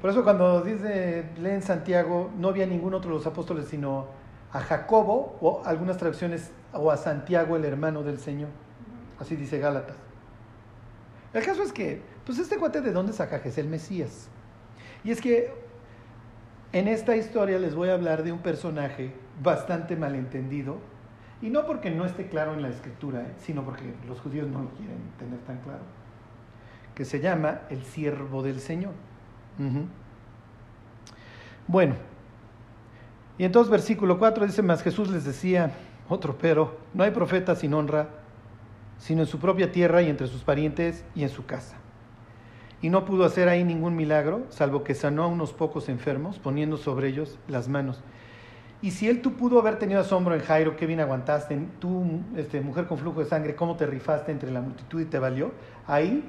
[0.00, 4.06] Por eso cuando dice, leen Santiago, no había ningún otro de los apóstoles, sino
[4.52, 8.50] a Jacobo, o algunas traducciones, o a Santiago, el hermano del Señor.
[9.18, 9.96] Así dice Gálatas.
[11.34, 14.28] El caso es que, pues este cuate de dónde saca que es el Mesías.
[15.04, 15.52] Y es que
[16.72, 20.78] en esta historia les voy a hablar de un personaje bastante malentendido,
[21.40, 23.32] y no porque no esté claro en la escritura, ¿eh?
[23.38, 25.82] sino porque los judíos no lo quieren tener tan claro,
[26.94, 28.92] que se llama el siervo del Señor.
[31.66, 31.94] Bueno,
[33.38, 35.72] y entonces versículo 4 dice, más Jesús les decía,
[36.08, 38.08] otro pero, no hay profeta sin honra,
[39.02, 41.82] sino en su propia tierra y entre sus parientes y en su casa
[42.82, 46.76] y no pudo hacer ahí ningún milagro, salvo que sanó a unos pocos enfermos, poniendo
[46.76, 48.02] sobre ellos las manos.
[48.82, 52.60] Y si él tú pudo haber tenido asombro en Jairo, qué bien aguantaste, tú, este,
[52.60, 55.52] mujer con flujo de sangre, cómo te rifaste entre la multitud y te valió,
[55.86, 56.28] ahí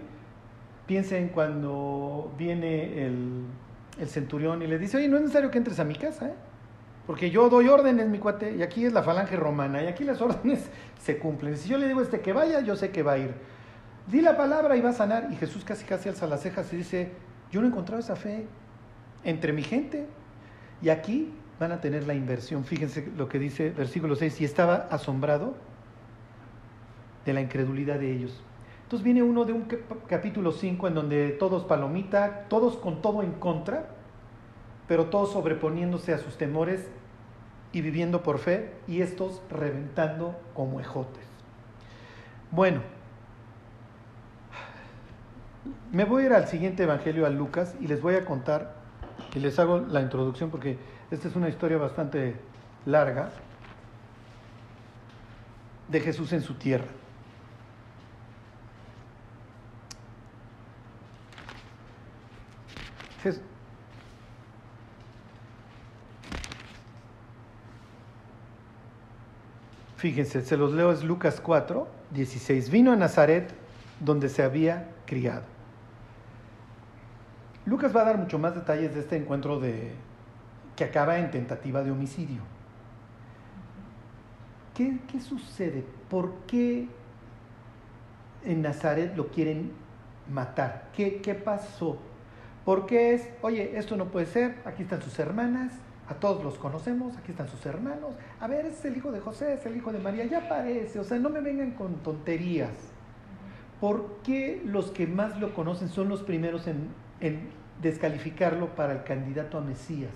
[0.85, 3.45] piensen cuando viene el,
[4.05, 6.33] centurión y le dice, oye, no es necesario que entres a mi casa, ¿eh?
[7.05, 10.21] Porque yo doy órdenes, mi cuate, y aquí es la falange romana, y aquí las
[10.21, 11.57] órdenes se cumplen.
[11.57, 13.33] Si yo le digo a este que vaya, yo sé que va a ir.
[14.07, 15.29] Di la palabra y va a sanar.
[15.31, 17.11] Y Jesús casi casi alza las cejas y dice,
[17.51, 18.45] yo no he encontrado esa fe
[19.23, 20.07] entre mi gente.
[20.81, 22.65] Y aquí van a tener la inversión.
[22.65, 25.55] Fíjense lo que dice versículo 6, y estaba asombrado
[27.25, 28.43] de la incredulidad de ellos.
[28.83, 29.65] Entonces viene uno de un
[30.07, 33.87] capítulo 5 en donde todos palomita, todos con todo en contra,
[34.87, 36.85] pero todos sobreponiéndose a sus temores
[37.73, 41.25] y viviendo por fe, y estos reventando como ejotes.
[42.51, 42.81] Bueno,
[45.91, 48.75] me voy a ir al siguiente evangelio, a Lucas, y les voy a contar,
[49.33, 50.77] y les hago la introducción porque
[51.09, 52.35] esta es una historia bastante
[52.85, 53.31] larga
[55.87, 56.85] de Jesús en su tierra.
[70.03, 72.69] Fíjense, se los leo, es Lucas 4, 16.
[72.69, 73.53] Vino a Nazaret
[74.01, 75.43] donde se había criado.
[77.65, 79.93] Lucas va a dar mucho más detalles de este encuentro de,
[80.75, 82.41] que acaba en tentativa de homicidio.
[84.75, 85.85] ¿Qué, qué sucede?
[86.09, 86.89] ¿Por qué
[88.43, 89.71] en Nazaret lo quieren
[90.29, 90.89] matar?
[90.93, 91.97] ¿Qué, qué pasó?
[92.65, 95.71] ¿Por qué es, oye, esto no puede ser, aquí están sus hermanas,
[96.09, 99.53] a todos los conocemos, aquí están sus hermanos, a ver, es el hijo de José,
[99.53, 102.71] es el hijo de María, ya parece, o sea, no me vengan con tonterías.
[103.79, 106.89] ¿Por qué los que más lo conocen son los primeros en,
[107.81, 110.11] descalificarlo para el candidato a Mesías?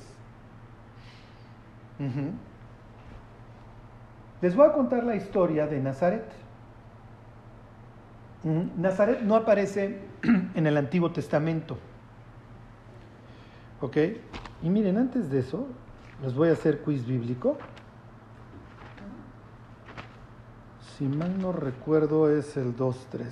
[4.42, 6.26] Les voy a contar la historia de Nazaret.
[8.78, 10.00] Nazaret no aparece
[10.56, 11.78] en el Antiguo Testamento.
[13.82, 13.98] ¿Ok?
[14.64, 15.68] Y miren, antes de eso,
[16.24, 17.58] les voy a hacer quiz bíblico.
[20.98, 23.32] Si mal no recuerdo, es el 2.13.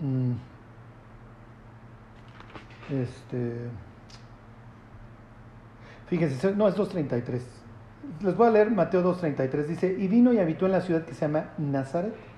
[0.00, 0.32] Mm.
[2.90, 3.68] Este.
[6.06, 7.40] Fíjense, no, es 2.33.
[8.22, 9.66] Les voy a leer Mateo 2.33.
[9.66, 12.31] Dice: Y vino y habitó en la ciudad que se llama Nazaret.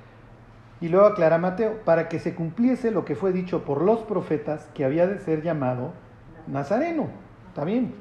[0.84, 4.68] Y luego aclara Mateo: para que se cumpliese lo que fue dicho por los profetas,
[4.74, 5.94] que había de ser llamado
[6.46, 7.08] Nazareno.
[7.48, 7.94] ¿Está bien?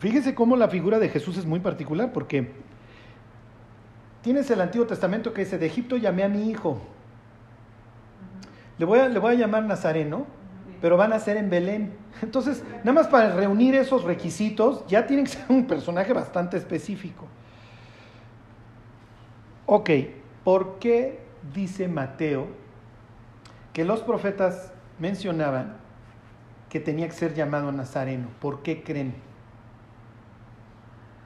[0.00, 2.52] Fíjese cómo la figura de Jesús es muy particular, porque
[4.20, 6.78] tienes el Antiguo Testamento que dice: De Egipto llamé a mi hijo.
[8.76, 10.26] Le voy a, le voy a llamar Nazareno,
[10.82, 11.96] pero van a ser en Belén.
[12.20, 17.24] Entonces, nada más para reunir esos requisitos, ya tiene que ser un personaje bastante específico.
[19.64, 19.88] Ok,
[20.44, 21.20] ¿por qué
[21.54, 22.46] dice Mateo
[23.72, 25.76] que los profetas mencionaban
[26.68, 28.28] que tenía que ser llamado Nazareno?
[28.40, 29.14] ¿Por qué creen?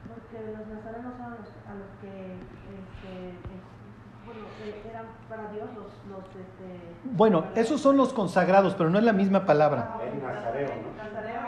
[0.07, 3.33] Porque los nazarenos eran los, a los que este,
[4.25, 8.97] bueno, eh, eran para Dios los, los este, Bueno, esos son los consagrados, pero no
[8.97, 9.97] es la misma palabra.
[10.07, 11.03] Es nazareo, ¿no?
[11.03, 11.39] Nazareo.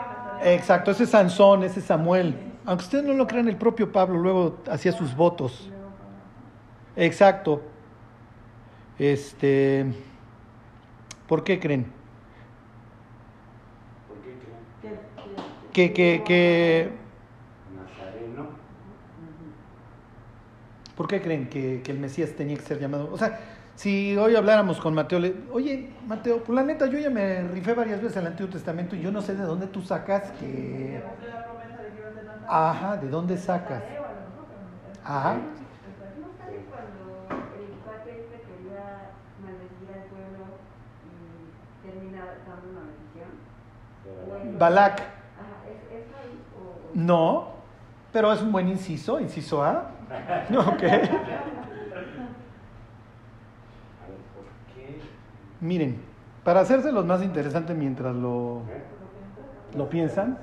[0.44, 2.36] Exacto, ese es Sansón, ese es Samuel.
[2.64, 5.70] Aunque ustedes no lo crean, el propio Pablo luego hacía sus votos.
[6.96, 7.62] Exacto.
[8.98, 9.86] Este,
[11.26, 11.86] ¿por qué creen?
[14.08, 14.98] ¿Por qué creen?
[15.72, 16.90] Que- que- Que,
[17.74, 18.46] Nazareno.
[20.96, 23.08] ¿por qué creen que, que el Mesías tenía que ser llamado?
[23.12, 23.40] O sea,
[23.74, 27.72] si hoy habláramos con Mateo, le, oye, Mateo, pues la neta, yo ya me rifé
[27.74, 31.02] varias veces el Antiguo Testamento y yo no sé de dónde tú sacas que...
[32.48, 33.82] Ajá, ¿de dónde sacas?
[35.02, 35.34] Ajá.
[35.34, 35.40] ¿No
[36.38, 37.26] sabe cuando
[37.58, 40.44] el cuate este quería maldecir al pueblo
[41.08, 41.10] y
[41.86, 43.32] termina dando una maldición?
[44.04, 45.02] ¿O es- Balak.
[46.94, 47.52] No,
[48.12, 49.90] pero es un buen inciso, inciso A.
[50.50, 50.82] Ok.
[55.60, 55.96] Miren,
[56.44, 58.62] para hacérselos más interesante mientras lo,
[59.76, 60.36] lo piensan,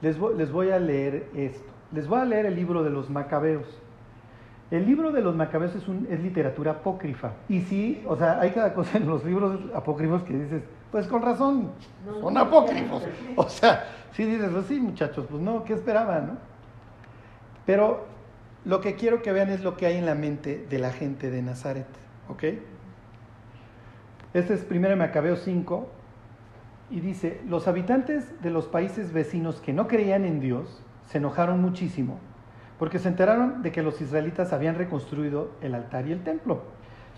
[0.00, 1.70] les voy, les voy a leer esto.
[1.92, 3.66] Les voy a leer el libro de los macabeos.
[4.70, 7.32] El libro de los macabeos es, un, es literatura apócrifa.
[7.48, 10.62] Y sí, o sea, hay cada cosa en los libros apócrifos que dices,
[10.92, 11.72] pues con razón,
[12.20, 13.02] son apócrifos.
[13.34, 16.32] O sea, sí dices, pues sí, muchachos, pues no, ¿qué esperaban, no?
[17.66, 18.06] Pero
[18.64, 21.30] lo que quiero que vean es lo que hay en la mente de la gente
[21.30, 21.86] de Nazaret,
[22.28, 22.44] ¿ok?
[24.34, 25.88] Este es 1 Macabeo 5
[26.90, 31.60] y dice, los habitantes de los países vecinos que no creían en Dios se enojaron
[31.60, 32.20] muchísimo
[32.82, 36.64] porque se enteraron de que los israelitas habían reconstruido el altar y el templo.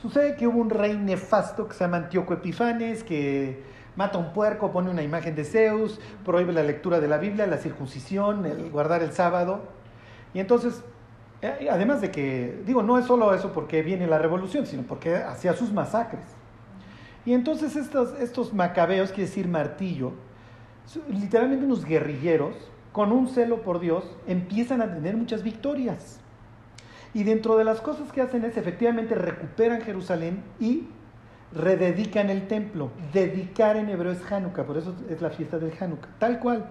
[0.00, 3.62] Sucede que hubo un rey nefasto que se llama Antíoco Epifanes que
[3.96, 7.46] mata a un puerco, pone una imagen de Zeus, prohíbe la lectura de la Biblia,
[7.46, 9.62] la circuncisión, el guardar el sábado.
[10.32, 10.82] Y entonces,
[11.42, 15.16] eh, además de que, digo, no es solo eso porque viene la revolución, sino porque
[15.16, 16.24] hacía sus masacres.
[17.24, 20.12] Y entonces estos, estos macabeos, quiere decir martillo,
[21.08, 22.54] literalmente unos guerrilleros,
[22.92, 26.20] con un celo por Dios, empiezan a tener muchas victorias.
[27.14, 30.88] Y dentro de las cosas que hacen es efectivamente recuperan Jerusalén y
[31.52, 32.90] rededican el templo.
[33.12, 36.08] Dedicar en hebreo es Hanukkah, por eso es la fiesta del Hanukkah.
[36.18, 36.66] Tal cual,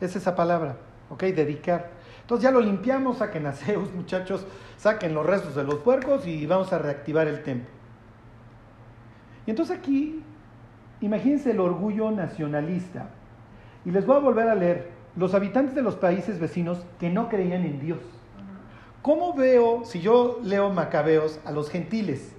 [0.00, 0.76] es esa palabra,
[1.08, 1.22] ¿ok?
[1.24, 1.90] Dedicar.
[2.20, 6.44] Entonces ya lo limpiamos, saquen a Zeus, muchachos, saquen los restos de los puercos y
[6.46, 7.70] vamos a reactivar el templo.
[9.46, 10.22] Y entonces aquí,
[11.00, 13.08] imagínense el orgullo nacionalista.
[13.84, 17.28] Y les voy a volver a leer, los habitantes de los países vecinos que no
[17.28, 18.00] creían en Dios.
[19.06, 22.32] ¿Cómo veo, si yo leo Macabeos, a los gentiles,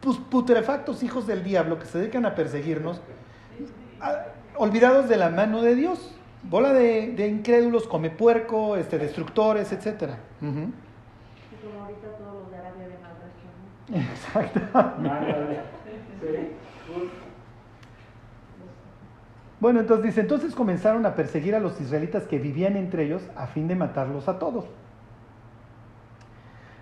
[0.00, 3.02] pues putrefactos hijos del diablo que se dedican a perseguirnos,
[4.00, 4.24] a-
[4.56, 6.14] olvidados de la mano de Dios?
[6.44, 10.14] Bola de, de incrédulos, come puerco, este, destructores, etc.
[10.40, 10.48] Ujú.
[10.48, 13.50] Y como ahorita todos los de Arabia de Madrasha,
[13.90, 13.96] ¿no?
[14.14, 14.78] Exacto.
[14.78, 15.60] Ándale.
[16.22, 16.48] Sí,
[16.94, 17.10] justo.
[19.60, 23.48] Bueno, entonces dice, entonces comenzaron a perseguir a los israelitas que vivían entre ellos a
[23.48, 24.64] fin de matarlos a todos.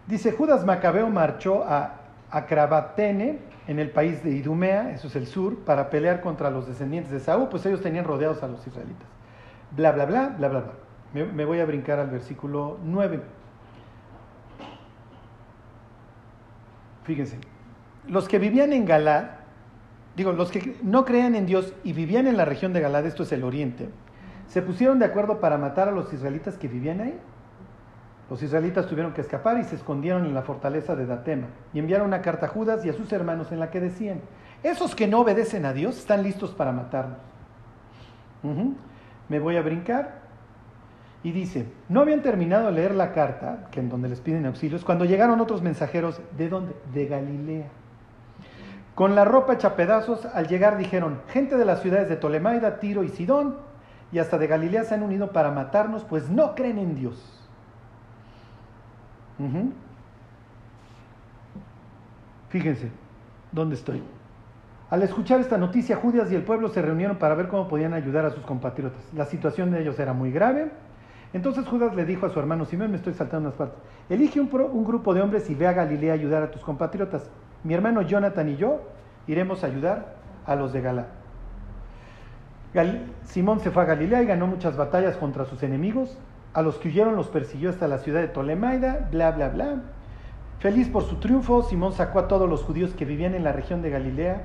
[0.07, 2.01] Dice, Judas Macabeo marchó a
[2.31, 7.11] Acrabatene, en el país de Idumea, eso es el sur, para pelear contra los descendientes
[7.13, 9.09] de Saúl, pues ellos tenían rodeados a los israelitas.
[9.71, 10.73] Bla, bla, bla, bla, bla, bla.
[11.33, 13.23] Me, voy a brincar al versículo 9.
[17.05, 17.39] Fíjense,
[18.09, 19.25] los que vivían en Galad,
[20.17, 23.23] digo, los que no creían en Dios y vivían en la región de Galad, esto
[23.23, 23.89] es el oriente,
[24.49, 27.19] se pusieron de acuerdo para matar a los israelitas que vivían ahí.
[28.31, 32.07] Los israelitas tuvieron que escapar y se escondieron en la fortaleza de Datema y enviaron
[32.07, 34.21] una carta a Judas y a sus hermanos en la que decían,
[34.63, 37.19] esos que no obedecen a Dios están listos para matarnos.
[39.29, 40.23] Me voy a brincar
[41.23, 44.85] y dice, no habían terminado de leer la carta, que en donde les piden auxilios,
[44.85, 46.77] cuando llegaron otros mensajeros, ¿de dónde?
[46.93, 47.69] De Galilea.
[48.95, 53.03] Con la ropa hecha pedazos, al llegar dijeron, gente de las ciudades de Tolemaida, Tiro
[53.03, 53.57] y Sidón,
[54.13, 57.44] y hasta de Galilea se han unido para matarnos, pues no creen en Dios.
[62.51, 62.91] Fíjense,
[63.53, 64.03] ¿dónde estoy?
[64.91, 68.25] Al escuchar esta noticia, Judas y el pueblo se reunieron para ver cómo podían ayudar
[68.27, 69.03] a sus compatriotas.
[69.15, 70.71] La situación de ellos era muy grave.
[71.33, 73.79] Entonces Judas le dijo a su hermano Simón, me estoy saltando unas partes,
[74.09, 74.49] elige un,
[74.85, 77.29] grupo de hombres y ve a Galilea a ayudar a tus compatriotas.
[77.65, 78.83] Mi hermano Jonathan y yo
[79.27, 80.15] iremos a ayudar
[80.47, 81.07] a los de Galá.
[82.73, 86.17] Gal- Simón se fue a Galilea y ganó muchas batallas contra sus enemigos.
[86.55, 89.83] A los que huyeron los persiguió hasta la ciudad de Tolemaida, bla, bla, bla.
[90.61, 93.83] Feliz por su triunfo, Simón sacó a todos los judíos que vivían en la región
[93.83, 94.43] de Galilea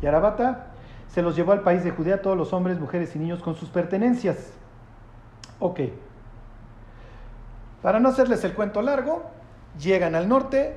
[0.00, 0.68] y Arabata,
[1.08, 3.68] se los llevó al país de Judea, todos los hombres, mujeres y niños con sus
[3.68, 4.52] pertenencias.
[5.58, 5.80] Ok.
[7.82, 9.24] Para no hacerles el cuento largo,
[9.78, 10.76] llegan al norte,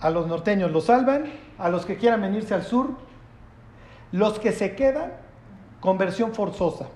[0.00, 1.24] a los norteños los salvan,
[1.58, 2.90] a los que quieran venirse al sur,
[4.10, 5.12] los que se quedan,
[5.80, 6.86] conversión forzosa,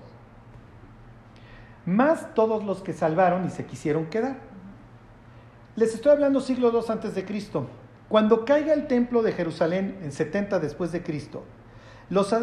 [1.89, 4.37] más todos los que salvaron y se quisieron quedar.
[5.75, 7.67] Les estoy hablando siglo II antes de Cristo.
[8.07, 11.43] Cuando caiga el templo de Jerusalén en 70 después de Cristo,
[12.09, 12.35] los,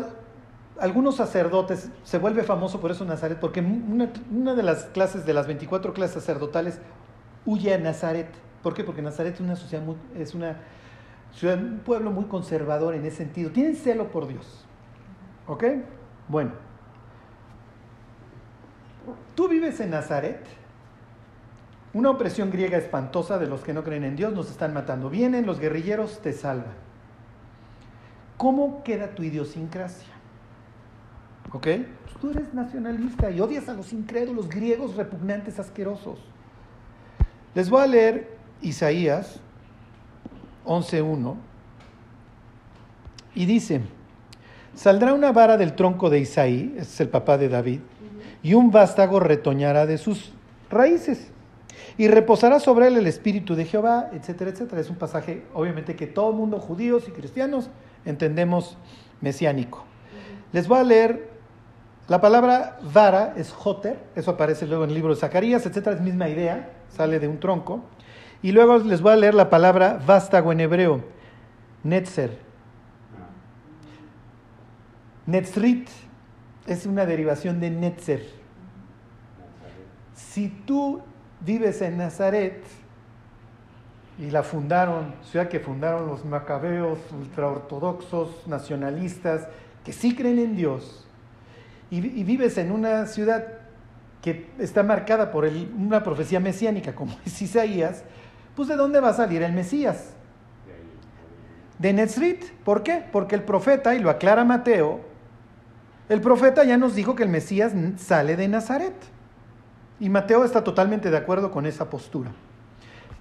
[0.79, 5.47] algunos sacerdotes, se vuelve famoso por eso Nazaret, porque una, de las clases, de las
[5.47, 6.81] 24 clases sacerdotales,
[7.45, 8.29] huye a Nazaret.
[8.63, 8.85] ¿Por qué?
[8.85, 9.85] Porque Nazaret es una sociedad
[10.17, 10.57] es una
[11.33, 13.51] ciudad, un pueblo muy conservador en ese sentido.
[13.51, 14.65] Tienen celo por Dios.
[15.47, 15.65] ¿Ok?
[16.29, 16.67] Bueno.
[19.35, 20.41] Tú vives en Nazaret,
[21.93, 25.11] una opresión griega espantosa de los que no creen en Dios, nos están matando.
[25.11, 26.75] Vienen los guerrilleros, te salvan.
[28.37, 30.13] ¿Cómo queda tu idiosincrasia?
[31.53, 31.63] ¿Ok?
[31.63, 36.19] Pues tú eres nacionalista y odias a los incrédulos griegos repugnantes, asquerosos.
[37.55, 39.41] Les voy a leer Isaías
[40.67, 41.37] 11.1
[43.35, 43.81] y dice,
[44.75, 47.81] saldrá una vara del tronco de Isaí, ese es el papá de David,
[48.47, 50.33] y un vástago retoñará de sus
[50.71, 51.33] raíces
[51.99, 54.81] y reposará sobre él el espíritu de Jehová, etcétera, etcétera.
[54.81, 57.71] Es un pasaje, obviamente, que todo mundo, judíos y cristianos,
[58.05, 58.79] entendemos
[59.21, 59.83] mesiánico.
[60.53, 61.29] Les voy a leer,
[62.07, 66.03] la palabra vara es joter, eso aparece luego en el libro de Zacarías, etcétera, es
[66.03, 67.83] misma idea, sale de un tronco.
[68.43, 71.03] Y luego les voy a leer la palabra vástago en hebreo,
[71.83, 72.39] netzer.
[75.27, 75.89] Netzrit
[76.69, 78.36] es una derivación de netzer.
[80.17, 81.03] Si tú
[81.41, 82.64] vives en Nazaret
[84.19, 89.47] y la fundaron, ciudad que fundaron los macabeos ultraortodoxos, nacionalistas,
[89.85, 91.07] que sí creen en Dios,
[91.91, 93.47] y, vives en una ciudad
[94.21, 98.03] que está marcada por una profecía mesiánica como es Isaías,
[98.57, 100.14] pues ¿de dónde va a salir el Mesías?
[101.79, 102.43] De Netzrit.
[102.64, 103.05] ¿Por qué?
[103.12, 105.01] Porque el profeta, y lo aclara Mateo,
[106.09, 108.95] el profeta ya nos dijo que el Mesías sale de Nazaret.
[109.99, 112.31] Y Mateo está totalmente de acuerdo con esa postura.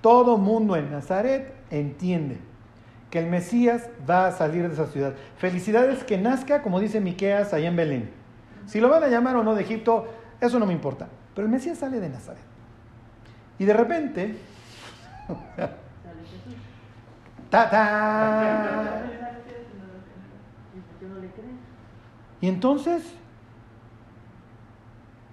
[0.01, 2.37] Todo mundo en Nazaret entiende
[3.09, 5.13] que el Mesías va a salir de esa ciudad.
[5.37, 8.11] Felicidades que nazca, como dice Miqueas, allá en Belén.
[8.65, 10.07] Si lo van a llamar o no de Egipto,
[10.41, 11.07] eso no me importa.
[11.33, 12.43] Pero el Mesías sale de Nazaret.
[13.57, 14.37] Y de repente...
[17.49, 19.01] ¡Ta, ta!
[22.41, 23.03] Y entonces...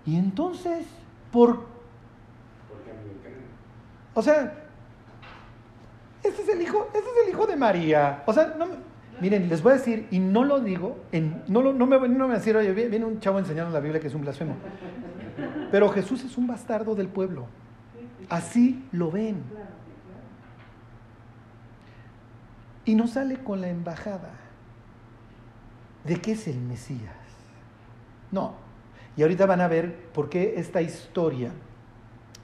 [0.07, 0.87] Y entonces...
[1.33, 1.65] Por...
[4.15, 4.53] O sea,
[6.23, 8.23] este es el hijo, este es el hijo de María.
[8.27, 8.67] O sea, no,
[9.21, 12.29] miren, les voy a decir, y no lo digo, en, no, lo, no, me, no
[12.29, 14.55] me decir, oye, viene un chavo enseñando la Biblia que es un blasfemo.
[15.71, 17.47] Pero Jesús es un bastardo del pueblo.
[18.29, 19.43] Así lo ven.
[22.85, 24.31] Y no sale con la embajada
[26.05, 27.15] de que es el Mesías.
[28.31, 28.62] No.
[29.17, 31.53] Y ahorita van a ver por qué esta historia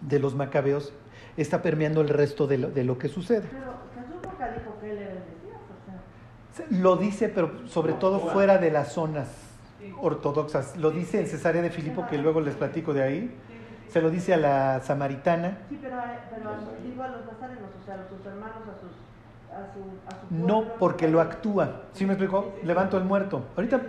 [0.01, 0.93] de los macabeos
[1.37, 3.49] está permeando el resto de lo, de lo que sucede.
[3.51, 6.79] Pero Jesús nunca dijo que él era el Mesías, o sea.
[6.79, 9.29] Lo dice, pero sobre todo fuera de las zonas
[10.01, 10.77] ortodoxas.
[10.77, 13.35] Lo dice en Cesarea de Filipo, que luego les platico de ahí.
[13.89, 15.59] Se lo dice a la samaritana.
[15.71, 16.51] Sí, pero, eh, pero
[16.85, 18.91] digo a los nazarenos, o sea, a sus hermanos, a sus.
[19.51, 21.85] A su, a su No porque lo actúa.
[21.95, 22.53] ¿Sí me explico?
[22.62, 23.47] Levanto el muerto.
[23.57, 23.81] Ahorita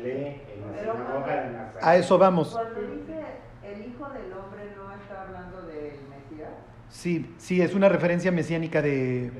[0.00, 0.40] Lee
[0.70, 2.50] la sinagoga a eso vamos.
[2.50, 3.24] Cuando dice
[3.62, 6.50] el Hijo del Hombre no está hablando del Mesías.
[6.88, 9.30] Sí, sí, es una referencia mesiánica de,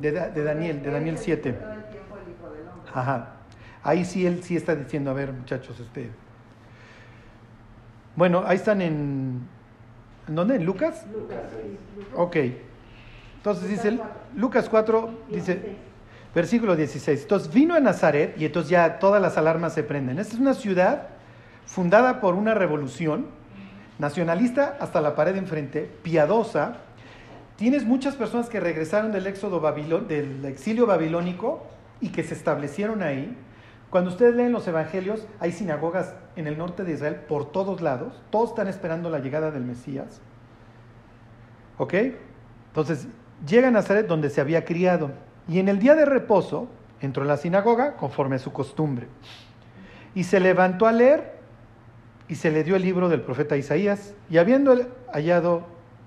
[0.00, 1.52] de, de Daniel, de Daniel es 7.
[1.52, 2.92] Todo el tiempo el Hijo del Hombre.
[2.94, 3.32] Ajá.
[3.82, 6.10] Ahí sí él sí está diciendo, a ver, muchachos, este.
[8.16, 9.46] Bueno, ahí están en.
[10.26, 10.56] ¿En dónde?
[10.56, 11.06] ¿En Lucas?
[11.12, 11.42] Lucas.
[12.16, 12.36] Ok.
[13.36, 13.92] Entonces dice
[14.34, 15.02] Lucas cuatro.
[15.02, 15.76] Lucas 4, dice, 16.
[16.36, 17.22] Versículo 16.
[17.22, 20.18] Entonces vino a Nazaret y entonces ya todas las alarmas se prenden.
[20.18, 21.08] Esta es una ciudad
[21.64, 23.28] fundada por una revolución
[23.98, 26.76] nacionalista hasta la pared enfrente, piadosa.
[27.56, 31.66] Tienes muchas personas que regresaron del del exilio babilónico
[32.02, 33.34] y que se establecieron ahí.
[33.88, 38.22] Cuando ustedes leen los evangelios, hay sinagogas en el norte de Israel por todos lados.
[38.28, 40.20] Todos están esperando la llegada del Mesías.
[41.78, 41.94] ¿Ok?
[42.68, 43.08] Entonces,
[43.46, 45.12] llega a Nazaret donde se había criado.
[45.48, 46.68] Y en el día de reposo
[47.00, 49.06] entró en la sinagoga conforme a su costumbre.
[50.14, 51.36] Y se levantó a leer
[52.28, 54.14] y se le dio el libro del profeta Isaías.
[54.30, 54.74] Y habiendo
[55.12, 55.64] hallado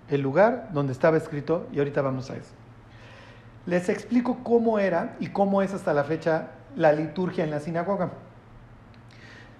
[0.10, 2.52] el lugar donde estaba escrito, y ahorita vamos a eso.
[3.66, 8.12] Les explico cómo era y cómo es hasta la fecha la liturgia en la sinagoga.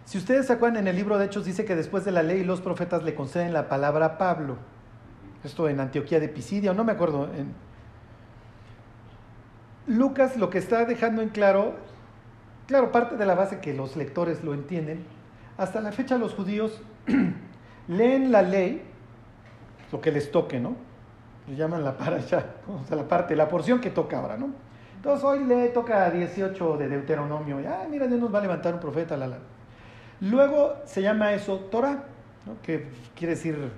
[0.06, 2.44] Si ustedes se acuerdan, en el libro de Hechos dice que después de la ley
[2.44, 4.58] los profetas le conceden la palabra a Pablo.
[5.44, 7.26] Esto en Antioquía de Pisidia, no me acuerdo.
[7.36, 7.69] en-
[9.88, 11.76] Lucas lo que está dejando en claro,
[12.68, 15.04] claro, parte de la base que los lectores lo entienden,
[15.58, 16.82] hasta la fecha los judíos
[17.88, 18.84] leen la ley,
[19.92, 20.76] lo que les toque, ¿no?
[21.48, 21.92] Le llaman la
[22.68, 24.50] o sea, la parte, la porción que toca ahora, ¿no?
[24.96, 28.80] Entonces hoy le toca 18 de Deuteronomio, ah, mira, Dios nos va a levantar un
[28.80, 29.38] profeta, la, la.
[30.22, 32.04] Luego se llama eso Torah,
[32.46, 32.62] ¿no?
[32.62, 33.72] que quiere decir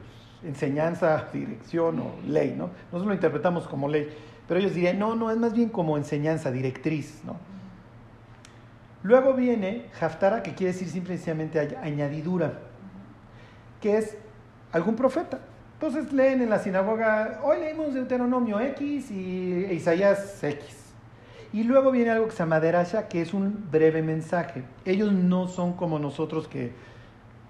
[0.43, 2.71] enseñanza, dirección o ley, ¿no?
[2.85, 4.09] Nosotros lo interpretamos como ley,
[4.51, 7.37] pero ellos dirían, no, no, es más bien como enseñanza, directriz, ¿no?
[9.01, 12.59] Luego viene Haftara, que quiere decir simplemente añadidura,
[13.79, 14.17] que es
[14.73, 15.39] algún profeta.
[15.75, 20.91] Entonces leen en la sinagoga, hoy leímos Deuteronomio X y Isaías X.
[21.53, 24.63] Y luego viene algo que se llama Derasha, que es un breve mensaje.
[24.83, 26.73] Ellos no son como nosotros que,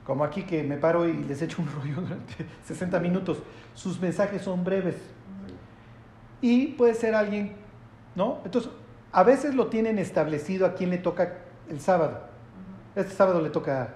[0.05, 3.39] como aquí que me paro y les echo un rollo durante 60 minutos.
[3.73, 4.97] Sus mensajes son breves.
[6.41, 7.53] Y puede ser alguien,
[8.15, 8.39] ¿no?
[8.43, 8.71] Entonces,
[9.11, 11.37] a veces lo tienen establecido a quién le toca
[11.69, 12.21] el sábado.
[12.95, 13.93] Este sábado le toca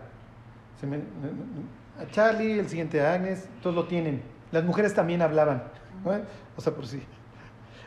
[1.99, 4.21] a Charlie, el siguiente a Agnes, todos lo tienen.
[4.51, 5.63] Las mujeres también hablaban,
[6.03, 6.11] ¿no?
[6.55, 7.01] o sea, por sí.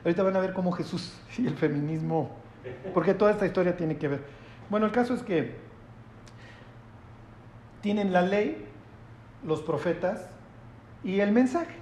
[0.05, 2.31] Ahorita van a ver cómo Jesús y el feminismo,
[2.95, 4.23] porque toda esta historia tiene que ver.
[4.71, 5.57] Bueno, el caso es que
[7.81, 8.67] tienen la ley,
[9.45, 10.29] los profetas
[11.05, 11.75] y el mensaje.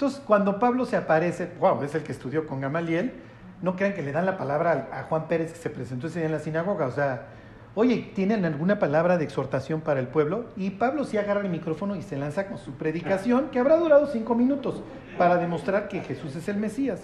[0.00, 3.12] Entonces, cuando Pablo se aparece, wow, es el que estudió con Gamaliel,
[3.60, 6.26] no crean que le dan la palabra a Juan Pérez que se presentó ese día
[6.26, 7.26] en la sinagoga, o sea,
[7.74, 10.46] oye, ¿tienen alguna palabra de exhortación para el pueblo?
[10.56, 14.06] Y Pablo sí agarra el micrófono y se lanza con su predicación, que habrá durado
[14.06, 14.82] cinco minutos,
[15.18, 17.02] para demostrar que Jesús es el Mesías.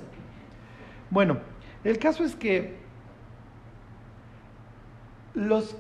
[1.10, 1.40] Bueno,
[1.84, 2.78] el caso es que
[5.34, 5.76] los,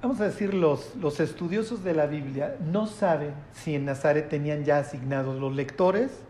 [0.00, 4.62] vamos a decir, los, los estudiosos de la Biblia no saben si en Nazaret tenían
[4.62, 6.22] ya asignados los lectores,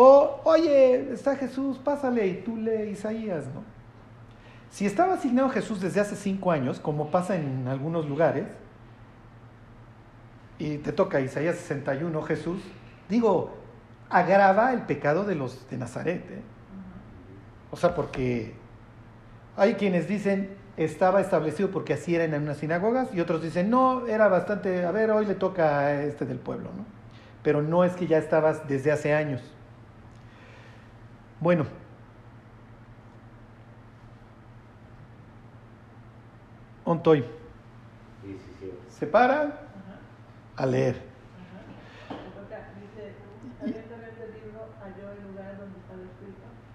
[0.00, 3.64] o, oye, está Jesús, pásale y tú lee Isaías, ¿no?
[4.70, 8.46] Si estaba asignado Jesús desde hace cinco años, como pasa en algunos lugares,
[10.56, 12.62] y te toca Isaías 61, Jesús,
[13.08, 13.56] digo,
[14.08, 16.24] agrava el pecado de los de Nazaret.
[16.30, 16.42] ¿eh?
[17.72, 18.54] O sea, porque
[19.56, 24.06] hay quienes dicen estaba establecido porque así era en unas sinagogas, y otros dicen no,
[24.06, 26.84] era bastante, a ver, hoy le toca a este del pueblo, ¿no?
[27.42, 29.42] Pero no es que ya estabas desde hace años.
[31.40, 31.64] Bueno,
[36.84, 37.22] Ontoy,
[38.24, 38.76] 17.
[38.88, 39.60] se para
[40.56, 41.08] a leer.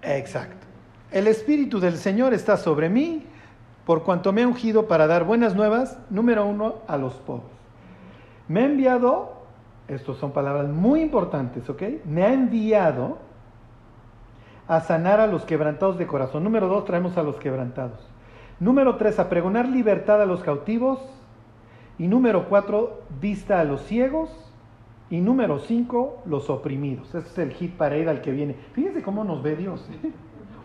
[0.03, 0.68] Exacto.
[1.11, 3.26] El Espíritu del Señor está sobre mí,
[3.86, 7.47] por cuanto me ha ungido para dar buenas nuevas, número uno, a los pobres.
[8.47, 9.34] Me ha enviado,
[9.88, 11.82] estas son palabras muy importantes, ¿ok?
[12.05, 13.18] Me ha enviado
[14.68, 16.43] a sanar a los quebrantados de corazón.
[16.43, 17.99] Número dos, traemos a los quebrantados.
[18.59, 20.99] Número 3, a pregonar libertad a los cautivos.
[21.99, 24.30] Y número 4, vista a los ciegos.
[25.09, 27.14] Y número 5, los oprimidos.
[27.14, 28.55] Ese es el hit parade al que viene.
[28.74, 29.86] Fíjense cómo nos ve Dios.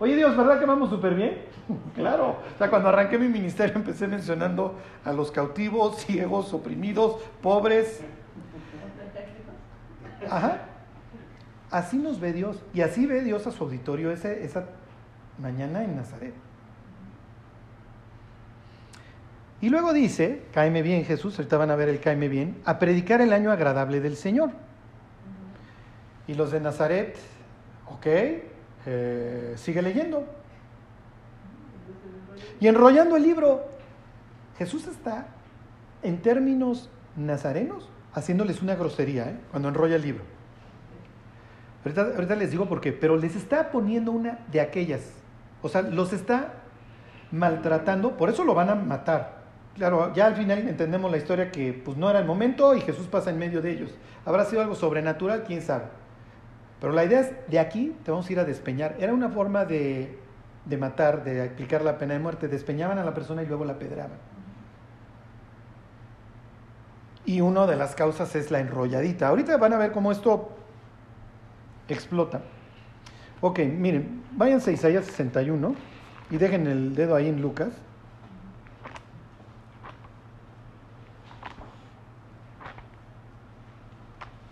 [0.00, 1.42] Oye Dios, ¿verdad que vamos súper bien?
[1.96, 2.36] claro.
[2.54, 4.74] O sea, cuando arranqué mi ministerio empecé mencionando
[5.04, 8.02] a los cautivos, ciegos, oprimidos, pobres.
[10.30, 10.58] Ajá.
[11.70, 12.62] Así nos ve Dios.
[12.72, 14.64] Y así ve Dios a su auditorio esa
[15.38, 16.34] mañana en Nazaret.
[19.60, 23.20] Y luego dice, cáeme bien Jesús, ahorita van a ver el cáeme bien, a predicar
[23.20, 24.50] el año agradable del Señor.
[26.28, 27.16] Y los de Nazaret,
[27.86, 28.06] ok,
[28.86, 30.24] eh, sigue leyendo.
[32.60, 33.64] Y enrollando el libro,
[34.58, 35.26] Jesús está,
[36.02, 39.40] en términos nazarenos, haciéndoles una grosería ¿eh?
[39.50, 40.37] cuando enrolla el libro.
[41.96, 45.12] Ahorita, les digo por qué, pero les está poniendo una de aquellas.
[45.62, 46.54] O sea, los está
[47.30, 49.38] maltratando, por eso lo van a matar
[49.78, 53.06] claro, ya al final entendemos la historia que pues no era el momento y Jesús
[53.06, 53.94] pasa en medio de ellos.
[54.26, 55.44] ¿Habrá sido algo sobrenatural?
[55.44, 55.84] ¿Quién sabe?
[56.80, 58.96] Pero la idea es, de aquí te vamos a ir a despeñar.
[58.98, 60.18] Era una forma de,
[60.64, 62.48] de matar, de aplicar la pena de muerte.
[62.48, 64.18] Despeñaban a la persona y luego la pedraban.
[67.24, 69.28] Y una de las causas es la enrolladita.
[69.28, 70.50] Ahorita van a ver cómo esto
[71.94, 72.42] explota.
[73.40, 75.74] Ok, miren, váyanse a Isaías 61
[76.30, 77.70] y dejen el dedo ahí en Lucas.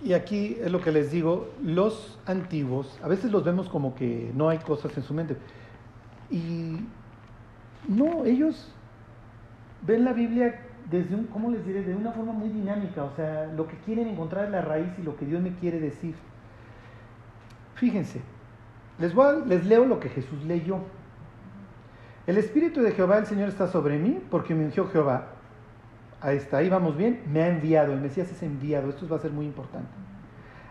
[0.04, 4.30] Y aquí es lo que les digo, los antiguos, a veces los vemos como que
[4.36, 5.36] no hay cosas en su mente.
[6.30, 6.76] Y
[7.88, 8.72] no, ellos
[9.82, 11.82] ven la Biblia desde un, ¿cómo les diré?
[11.82, 15.02] De una forma muy dinámica, o sea, lo que quieren encontrar es la raíz y
[15.02, 16.14] lo que Dios me quiere decir.
[17.76, 18.20] Fíjense,
[18.98, 20.80] les, voy les leo lo que Jesús leyó.
[22.26, 25.28] El Espíritu de Jehová, el Señor, está sobre mí porque me ungió Jehová
[26.20, 27.22] Ahí está, ahí vamos bien.
[27.30, 28.88] Me ha enviado, el Mesías es enviado.
[28.88, 29.88] Esto va a ser muy importante.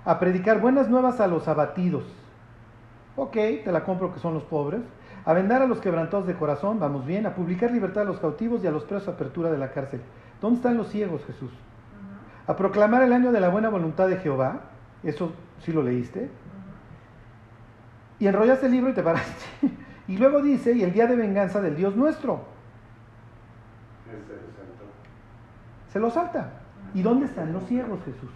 [0.03, 2.03] A predicar buenas nuevas a los abatidos.
[3.16, 4.82] Ok, te la compro que son los pobres.
[5.24, 7.26] A vendar a los quebrantados de corazón, vamos bien.
[7.26, 10.01] A publicar libertad a los cautivos y a los presos apertura de la cárcel.
[10.41, 11.51] ¿Dónde están los ciegos, Jesús?
[12.47, 14.62] A proclamar el año de la buena voluntad de Jehová.
[15.03, 16.30] Eso sí lo leíste.
[18.20, 19.45] Y enrollaste el libro y te paraste.
[20.07, 22.45] y luego dice, y el día de venganza del Dios nuestro.
[25.91, 26.51] Se lo salta.
[26.93, 28.30] ¿Y dónde están los ciegos, Jesús?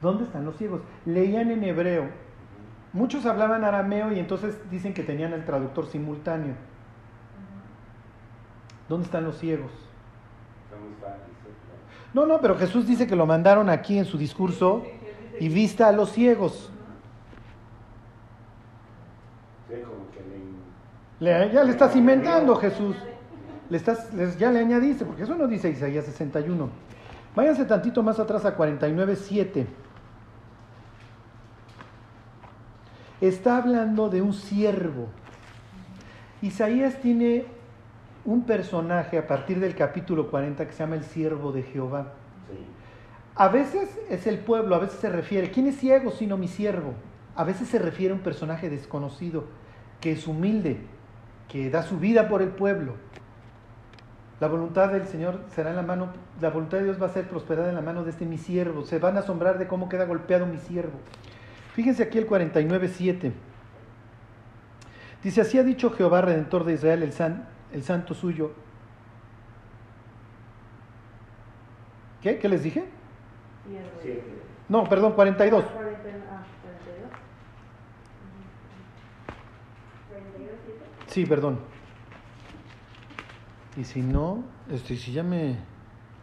[0.00, 0.82] ¿Dónde están los ciegos?
[1.04, 2.08] Leían en hebreo.
[2.92, 6.54] Muchos hablaban arameo y entonces dicen que tenían el traductor simultáneo.
[8.88, 9.70] ¿Dónde están los ciegos?
[12.14, 14.84] No, no, pero Jesús dice que lo mandaron aquí en su discurso
[15.38, 16.72] y vista a los ciegos.
[21.20, 22.96] Ya le estás inventando, Jesús
[23.68, 26.68] le estás, ya le añadiste, porque eso no dice Isaías 61.
[27.34, 29.66] Váyanse tantito más atrás a 49.7.
[33.20, 35.08] Está hablando de un siervo.
[36.42, 37.46] Isaías tiene
[38.24, 42.12] un personaje a partir del capítulo 40 que se llama el siervo de Jehová.
[43.34, 46.94] A veces es el pueblo, a veces se refiere, ¿quién es ciego sino mi siervo?
[47.34, 49.44] A veces se refiere a un personaje desconocido,
[50.00, 50.78] que es humilde,
[51.48, 52.94] que da su vida por el pueblo.
[54.40, 56.08] La voluntad del Señor será en la mano,
[56.40, 58.84] la voluntad de Dios va a ser prosperada en la mano de este mi siervo.
[58.84, 60.98] Se van a asombrar de cómo queda golpeado mi siervo.
[61.74, 63.32] Fíjense aquí el 49.7.
[65.22, 68.52] Dice, así ha dicho Jehová, Redentor de Israel, el, san, el santo suyo.
[72.22, 72.38] ¿Qué?
[72.38, 72.84] ¿Qué les dije?
[74.68, 75.64] No, perdón, 42.
[81.16, 81.58] Sí, perdón.
[83.74, 85.56] Y si no, este, si ya me...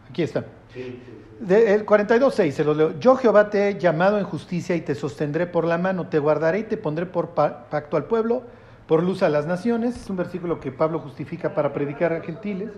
[0.08, 0.44] Aquí está.
[0.72, 3.00] el 42.6, se lo leo.
[3.00, 6.60] Yo Jehová te he llamado en justicia y te sostendré por la mano, te guardaré
[6.60, 8.44] y te pondré por pacto al pueblo,
[8.86, 9.96] por luz a las naciones.
[9.96, 12.70] Es un versículo que Pablo justifica para predicar a gentiles.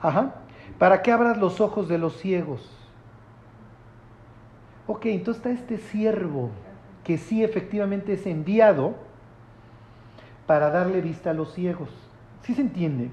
[0.00, 0.34] Ajá.
[0.76, 2.68] Para que abras los ojos de los ciegos.
[4.88, 6.50] Ok, entonces está este siervo
[7.04, 9.11] que sí efectivamente es enviado
[10.46, 11.90] para darle vista a los ciegos.
[12.42, 13.10] ¿Sí se entiende?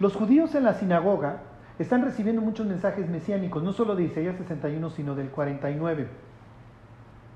[0.00, 1.42] Los judíos en la sinagoga
[1.78, 6.08] están recibiendo muchos mensajes mesiánicos, no solo de Isaías 61, sino del 49.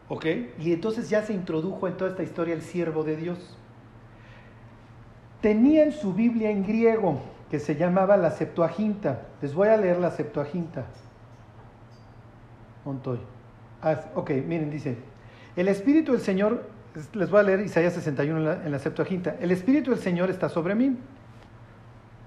[0.08, 0.26] ¿Ok?
[0.58, 3.56] Y entonces ya se introdujo en toda esta historia el siervo de Dios.
[5.40, 7.20] Tenían su Biblia en griego,
[7.50, 9.22] que se llamaba la Septuaginta.
[9.40, 10.86] Les voy a leer la Septuaginta.
[12.84, 13.18] Montoy.
[13.82, 14.96] Ah, ok, miren, dice,
[15.56, 16.64] el Espíritu del Señor
[17.14, 19.36] Les voy a leer Isaías 61 en la, en la Septuaginta.
[19.40, 20.96] El Espíritu del Señor está sobre mí,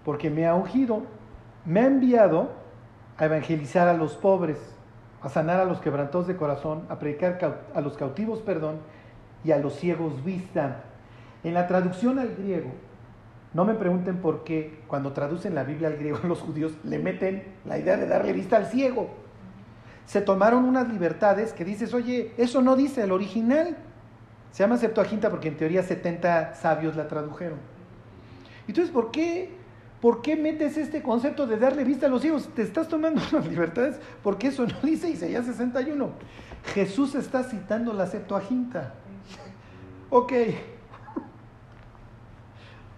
[0.04, 1.04] porque me ha ungido,
[1.66, 2.50] me ha enviado
[3.18, 4.58] a evangelizar a los pobres,
[5.22, 8.78] a sanar a los quebrantados de corazón, a predicar a los cautivos perdón
[9.44, 10.84] y a los ciegos vista.
[11.44, 12.72] En la traducción al griego,
[13.54, 17.44] no me pregunten por qué cuando traducen la Biblia al griego los judíos le meten
[17.66, 19.10] la idea de darle vista al ciego.
[20.06, 23.78] Se tomaron unas libertades que dices, oye, eso no dice el original.
[24.56, 27.60] Se llama Septuaginta porque en teoría 70 sabios la tradujeron.
[28.70, 29.50] Entonces, ¿por qué,
[30.00, 32.48] ¿por qué metes este concepto de darle vista a los ciegos?
[32.56, 36.10] Te estás tomando unas libertades porque eso no dice Isaías 61.
[36.74, 38.94] Jesús está citando la Septuaginta.
[40.10, 40.32] Ok.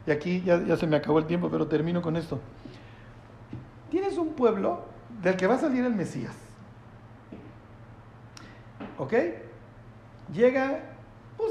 [0.06, 2.40] Y aquí ya, ya, se me acabó el tiempo, pero termino con esto.
[3.90, 4.86] Tienes un pueblo
[5.24, 6.36] del que va a salir el Mesías.
[9.00, 9.14] ¿Ok?
[10.32, 10.97] Llega,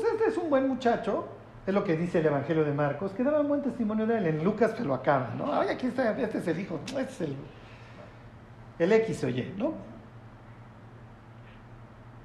[0.00, 1.26] pues este es un buen muchacho,
[1.66, 4.26] es lo que dice el Evangelio de Marcos, que daba un buen testimonio de él.
[4.26, 5.52] En Lucas se lo acaba, ¿no?
[5.52, 7.30] Ay, aquí está, este es el hijo, este es
[8.78, 9.74] el, X oye, ¿no?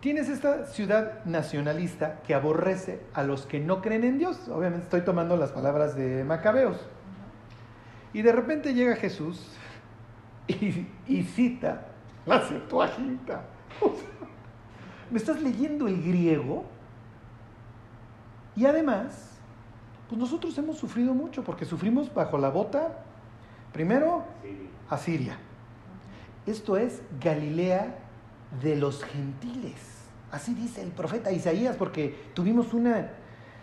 [0.01, 4.49] Tienes esta ciudad nacionalista que aborrece a los que no creen en Dios.
[4.49, 6.77] Obviamente estoy tomando las palabras de Macabeos.
[8.11, 9.55] Y de repente llega Jesús
[10.47, 11.85] y, y cita
[12.25, 13.43] la Septuaginta.
[15.11, 16.65] ¿Me estás leyendo el griego?
[18.55, 19.31] Y además,
[20.09, 23.03] pues nosotros hemos sufrido mucho porque sufrimos bajo la bota,
[23.71, 24.25] primero,
[24.89, 25.37] Asiria.
[26.45, 27.95] Esto es Galilea
[28.61, 29.75] de los gentiles.
[30.31, 32.93] Así dice el profeta Isaías, porque tuvimos un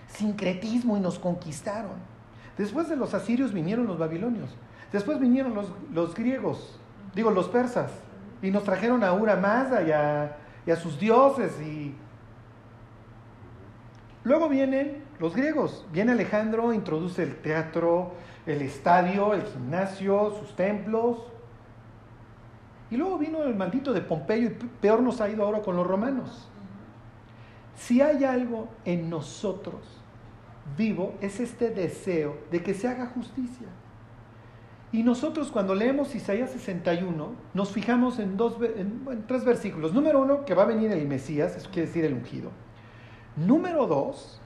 [0.08, 1.92] sincretismo y nos conquistaron.
[2.56, 4.50] Después de los asirios vinieron los babilonios.
[4.92, 6.78] Después vinieron los, los griegos,
[7.14, 7.90] digo los persas,
[8.40, 10.36] y nos trajeron a Ura Mazda y a,
[10.66, 11.60] y a sus dioses.
[11.60, 11.94] Y...
[14.28, 15.86] Luego vienen los griegos.
[15.90, 18.12] Viene Alejandro, introduce el teatro,
[18.44, 21.16] el estadio, el gimnasio, sus templos.
[22.90, 25.86] Y luego vino el maldito de Pompeyo y peor nos ha ido ahora con los
[25.86, 26.46] romanos.
[27.74, 29.80] Si hay algo en nosotros
[30.76, 33.68] vivo, es este deseo de que se haga justicia.
[34.92, 39.94] Y nosotros cuando leemos Isaías 61, nos fijamos en, dos, en, tres versículos.
[39.94, 42.50] Número uno, que va a venir el Mesías, eso quiere decir el ungido.
[43.46, 44.40] Número dos,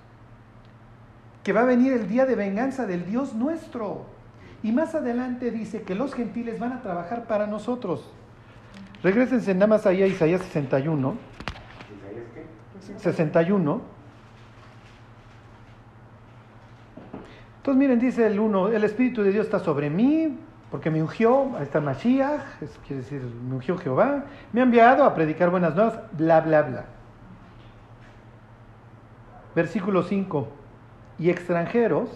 [1.43, 4.05] que va a venir el día de venganza del Dios nuestro.
[4.63, 8.09] Y más adelante dice que los gentiles van a trabajar para nosotros.
[9.03, 11.15] Regrésense nada más ahí a Isaías 61.
[11.97, 13.01] ¿Isaías qué?
[13.01, 13.81] 61.
[17.57, 20.37] Entonces miren, dice el 1, el Espíritu de Dios está sobre mí,
[20.71, 25.05] porque me ungió, ahí está Mashiach, eso quiere decir, me ungió Jehová, me ha enviado
[25.05, 26.85] a predicar buenas nuevas, bla, bla, bla.
[29.55, 30.49] Versículo 5,
[31.19, 32.09] y extranjeros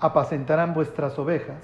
[0.00, 1.62] apacentarán vuestras ovejas,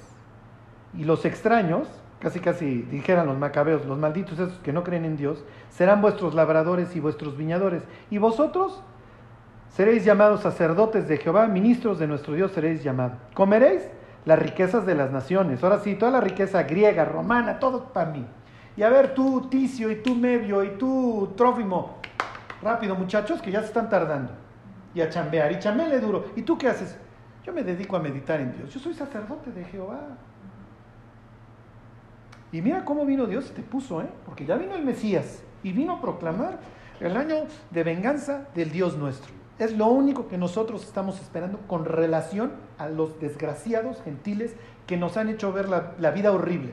[0.96, 1.88] y los extraños,
[2.20, 6.34] casi casi dijeran los macabeos, los malditos esos que no creen en Dios, serán vuestros
[6.34, 8.82] labradores y vuestros viñadores, y vosotros
[9.70, 13.18] seréis llamados sacerdotes de Jehová, ministros de nuestro Dios seréis llamados.
[13.34, 13.82] Comeréis
[14.24, 15.62] las riquezas de las naciones.
[15.62, 18.24] Ahora sí, toda la riqueza griega, romana, todo para mí.
[18.76, 21.98] Y a ver, tú, Ticio, y tú, Medio, y tú, Trófimo.
[22.62, 24.43] Rápido, muchachos, que ya se están tardando.
[24.94, 26.26] Y a chambear, y chambele duro.
[26.36, 26.96] ¿Y tú qué haces?
[27.44, 28.72] Yo me dedico a meditar en Dios.
[28.72, 30.00] Yo soy sacerdote de Jehová.
[32.52, 34.08] Y mira cómo vino Dios y te puso, ¿eh?
[34.24, 36.60] Porque ya vino el Mesías y vino a proclamar
[37.00, 39.32] el año de venganza del Dios nuestro.
[39.58, 44.54] Es lo único que nosotros estamos esperando con relación a los desgraciados gentiles
[44.86, 46.72] que nos han hecho ver la, la, vida horrible.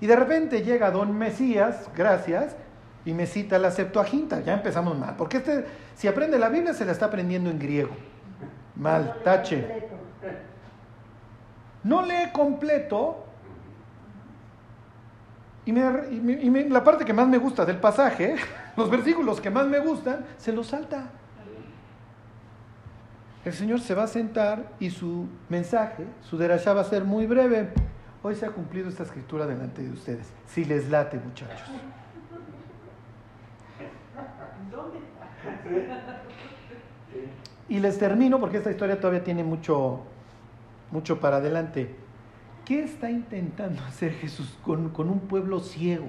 [0.00, 2.56] Y de repente llega don Mesías, gracias,
[3.04, 4.40] y me cita la Septuaginta.
[4.40, 5.16] Ya empezamos mal.
[5.16, 7.94] Porque este, si aprende la Biblia, se la está aprendiendo en griego.
[8.76, 9.88] Mal, tache.
[11.84, 13.26] No lee completo.
[15.64, 15.80] Y, me,
[16.10, 18.34] y, me, y me, la parte que más me gusta del pasaje,
[18.76, 21.10] los versículos que más me gustan, se los salta.
[23.44, 27.26] El Señor se va a sentar y su mensaje, su derashá va a ser muy
[27.26, 27.72] breve.
[28.22, 30.32] Hoy se ha cumplido esta escritura delante de ustedes.
[30.46, 31.68] Si les late, muchachos.
[37.68, 40.00] Y les termino porque esta historia todavía tiene mucho,
[40.90, 41.94] mucho para adelante.
[42.64, 46.06] ¿Qué está intentando hacer Jesús con, con un pueblo ciego?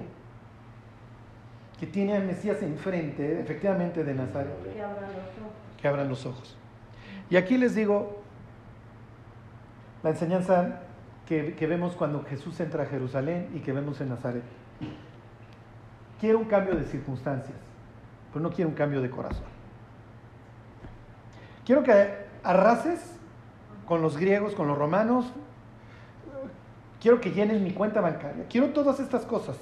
[1.78, 4.72] Que tiene al Mesías enfrente, efectivamente de Nazaret.
[4.72, 5.52] Que abran los ojos.
[5.80, 6.56] Que abran los ojos.
[7.30, 8.22] Y aquí les digo
[10.02, 10.80] la enseñanza
[11.26, 14.42] que, que, vemos cuando Jesús entra a Jerusalén y que vemos en Nazaret.
[16.20, 17.56] Quiere un cambio de circunstancias,
[18.34, 19.44] pero no quiere un cambio de corazón.
[21.64, 23.00] Quiero que arrases
[23.86, 25.26] con los griegos, con los romanos.
[27.00, 28.44] Quiero que llenes mi cuenta bancaria.
[28.50, 29.56] Quiero todas estas cosas.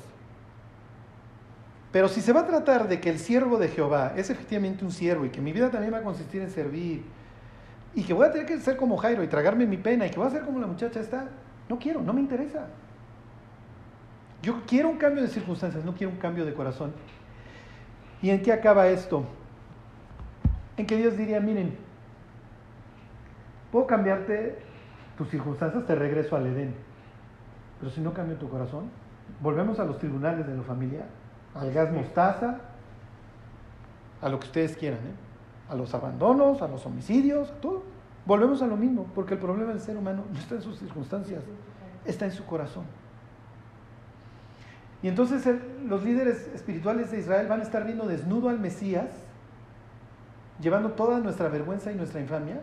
[1.93, 4.91] Pero si se va a tratar de que el siervo de Jehová es efectivamente un
[4.91, 7.05] siervo y que mi vida también va a consistir en servir
[7.95, 10.17] y que voy a tener que ser como Jairo y tragarme mi pena y que
[10.17, 11.29] voy a ser como la muchacha está,
[11.69, 12.69] no quiero, no me interesa.
[14.41, 16.95] Yo quiero un cambio de circunstancias, no quiero un cambio de corazón.
[18.23, 19.25] ¿Y en qué acaba esto?
[20.77, 21.77] En que Dios diría, miren,
[23.73, 24.59] puedo cambiarte
[25.19, 26.75] tus circunstancias, te regreso al Edén.
[27.81, 28.91] Pero si no cambio tu corazón,
[29.41, 31.05] volvemos a los tribunales de la familia,
[31.55, 32.61] al gas mostaza,
[34.21, 35.15] a lo que ustedes quieran, ¿eh?
[35.69, 37.83] a los abandonos, a los homicidios, a todo.
[38.25, 41.43] Volvemos a lo mismo, porque el problema del ser humano no está en sus circunstancias,
[42.05, 42.85] está en su corazón.
[45.03, 45.45] Y entonces
[45.87, 49.11] los líderes espirituales de Israel van a estar viendo desnudo al Mesías,
[50.61, 52.61] llevando toda nuestra vergüenza y nuestra infamia,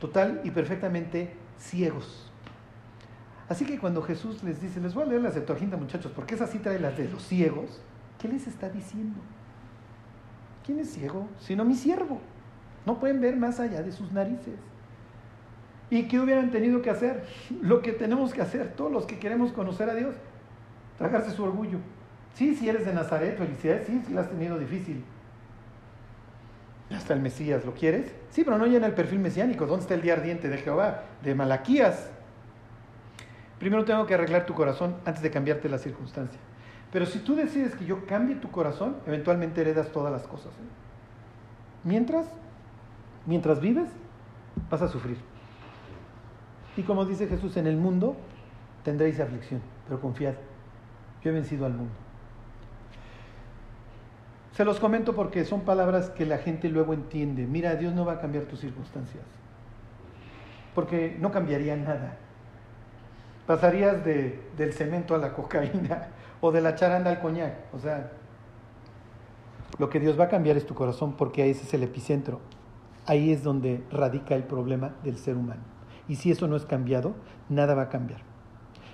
[0.00, 2.30] total y perfectamente ciegos.
[3.48, 6.46] Así que cuando Jesús les dice, les voy a leer la Septuaginta muchachos, porque esa
[6.46, 7.80] sí trae las de los ciegos,
[8.18, 9.18] ¿qué les está diciendo?
[10.64, 11.28] ¿Quién es ciego?
[11.38, 12.20] Sino mi siervo.
[12.84, 14.58] No pueden ver más allá de sus narices.
[15.90, 17.24] ¿Y qué hubieran tenido que hacer?
[17.62, 20.16] Lo que tenemos que hacer todos los que queremos conocer a Dios,
[20.98, 21.78] tragarse su orgullo.
[22.34, 25.04] Sí, si eres de Nazaret, felicidades, sí, si lo has tenido difícil.
[26.90, 28.12] Hasta el Mesías, ¿lo quieres?
[28.30, 29.66] Sí, pero no llena el perfil mesiánico.
[29.66, 31.02] ¿Dónde está el día ardiente de Jehová?
[31.22, 32.10] De Malaquías.
[33.58, 36.38] Primero tengo que arreglar tu corazón antes de cambiarte la circunstancia.
[36.92, 40.52] Pero si tú decides que yo cambie tu corazón, eventualmente heredas todas las cosas.
[40.52, 40.68] ¿eh?
[41.82, 42.26] Mientras,
[43.26, 43.88] mientras vives,
[44.70, 45.16] vas a sufrir.
[46.76, 48.16] Y como dice Jesús, en el mundo
[48.84, 50.34] tendréis aflicción, pero confiad,
[51.26, 51.92] yo he vencido al mundo.
[54.52, 57.48] Se los comento porque son palabras que la gente luego entiende.
[57.48, 59.24] Mira, Dios no va a cambiar tus circunstancias,
[60.72, 62.16] porque no cambiaría nada.
[63.44, 66.10] Pasarías de, del cemento a la cocaína
[66.40, 67.74] o de la charanda al coñac.
[67.74, 68.12] O sea,
[69.78, 72.40] lo que Dios va a cambiar es tu corazón porque ese es el epicentro.
[73.04, 75.62] Ahí es donde radica el problema del ser humano.
[76.06, 77.16] Y si eso no es cambiado,
[77.48, 78.35] nada va a cambiar.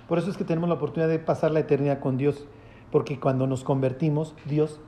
[0.07, 2.45] Por eso es que tenemos la oportunidad de pasar la eternidad con Dios,
[2.91, 4.79] porque cuando nos convertimos, Dios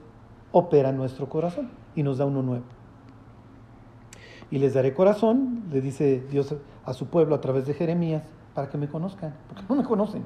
[0.52, 2.66] opera nuestro corazón y nos da uno nuevo.
[4.52, 6.56] Y les daré corazón, le dice Dios
[6.86, 10.24] a su pueblo a través de Jeremías, para que me conozcan, porque no me conocen.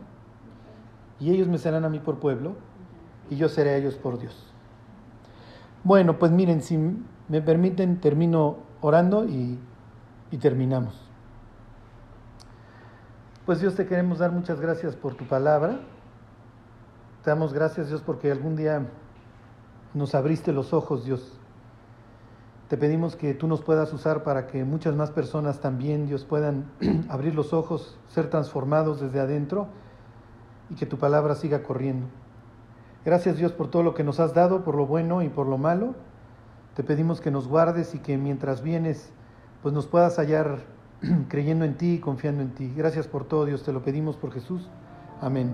[1.20, 2.54] Y ellos me serán a mí por pueblo
[3.30, 4.54] y yo seré a ellos por Dios.
[5.84, 9.58] Bueno, pues miren, si me permiten, termino orando y,
[10.32, 11.09] y terminamos.
[13.50, 15.80] Pues Dios te queremos dar muchas gracias por tu palabra.
[17.24, 18.86] Te damos gracias Dios porque algún día
[19.95, 21.39] nos abriste los ojos Dios.
[22.68, 26.70] Te pedimos que tú nos puedas usar para que muchas más personas también Dios puedan
[27.10, 29.68] abrir los ojos, ser transformados desde adentro
[30.70, 32.06] y que tu palabra siga corriendo.
[33.04, 35.58] Gracias Dios por todo lo que nos has dado, por lo bueno y por lo
[35.58, 35.95] malo.
[36.76, 39.12] Te pedimos que nos guardes y que mientras vienes,
[39.64, 40.60] pues nos puedas hallar
[41.30, 42.72] creyendo en ti confiando en ti.
[42.76, 44.68] Gracias por todo Dios, te lo pedimos por Jesús.
[45.22, 45.54] Amén.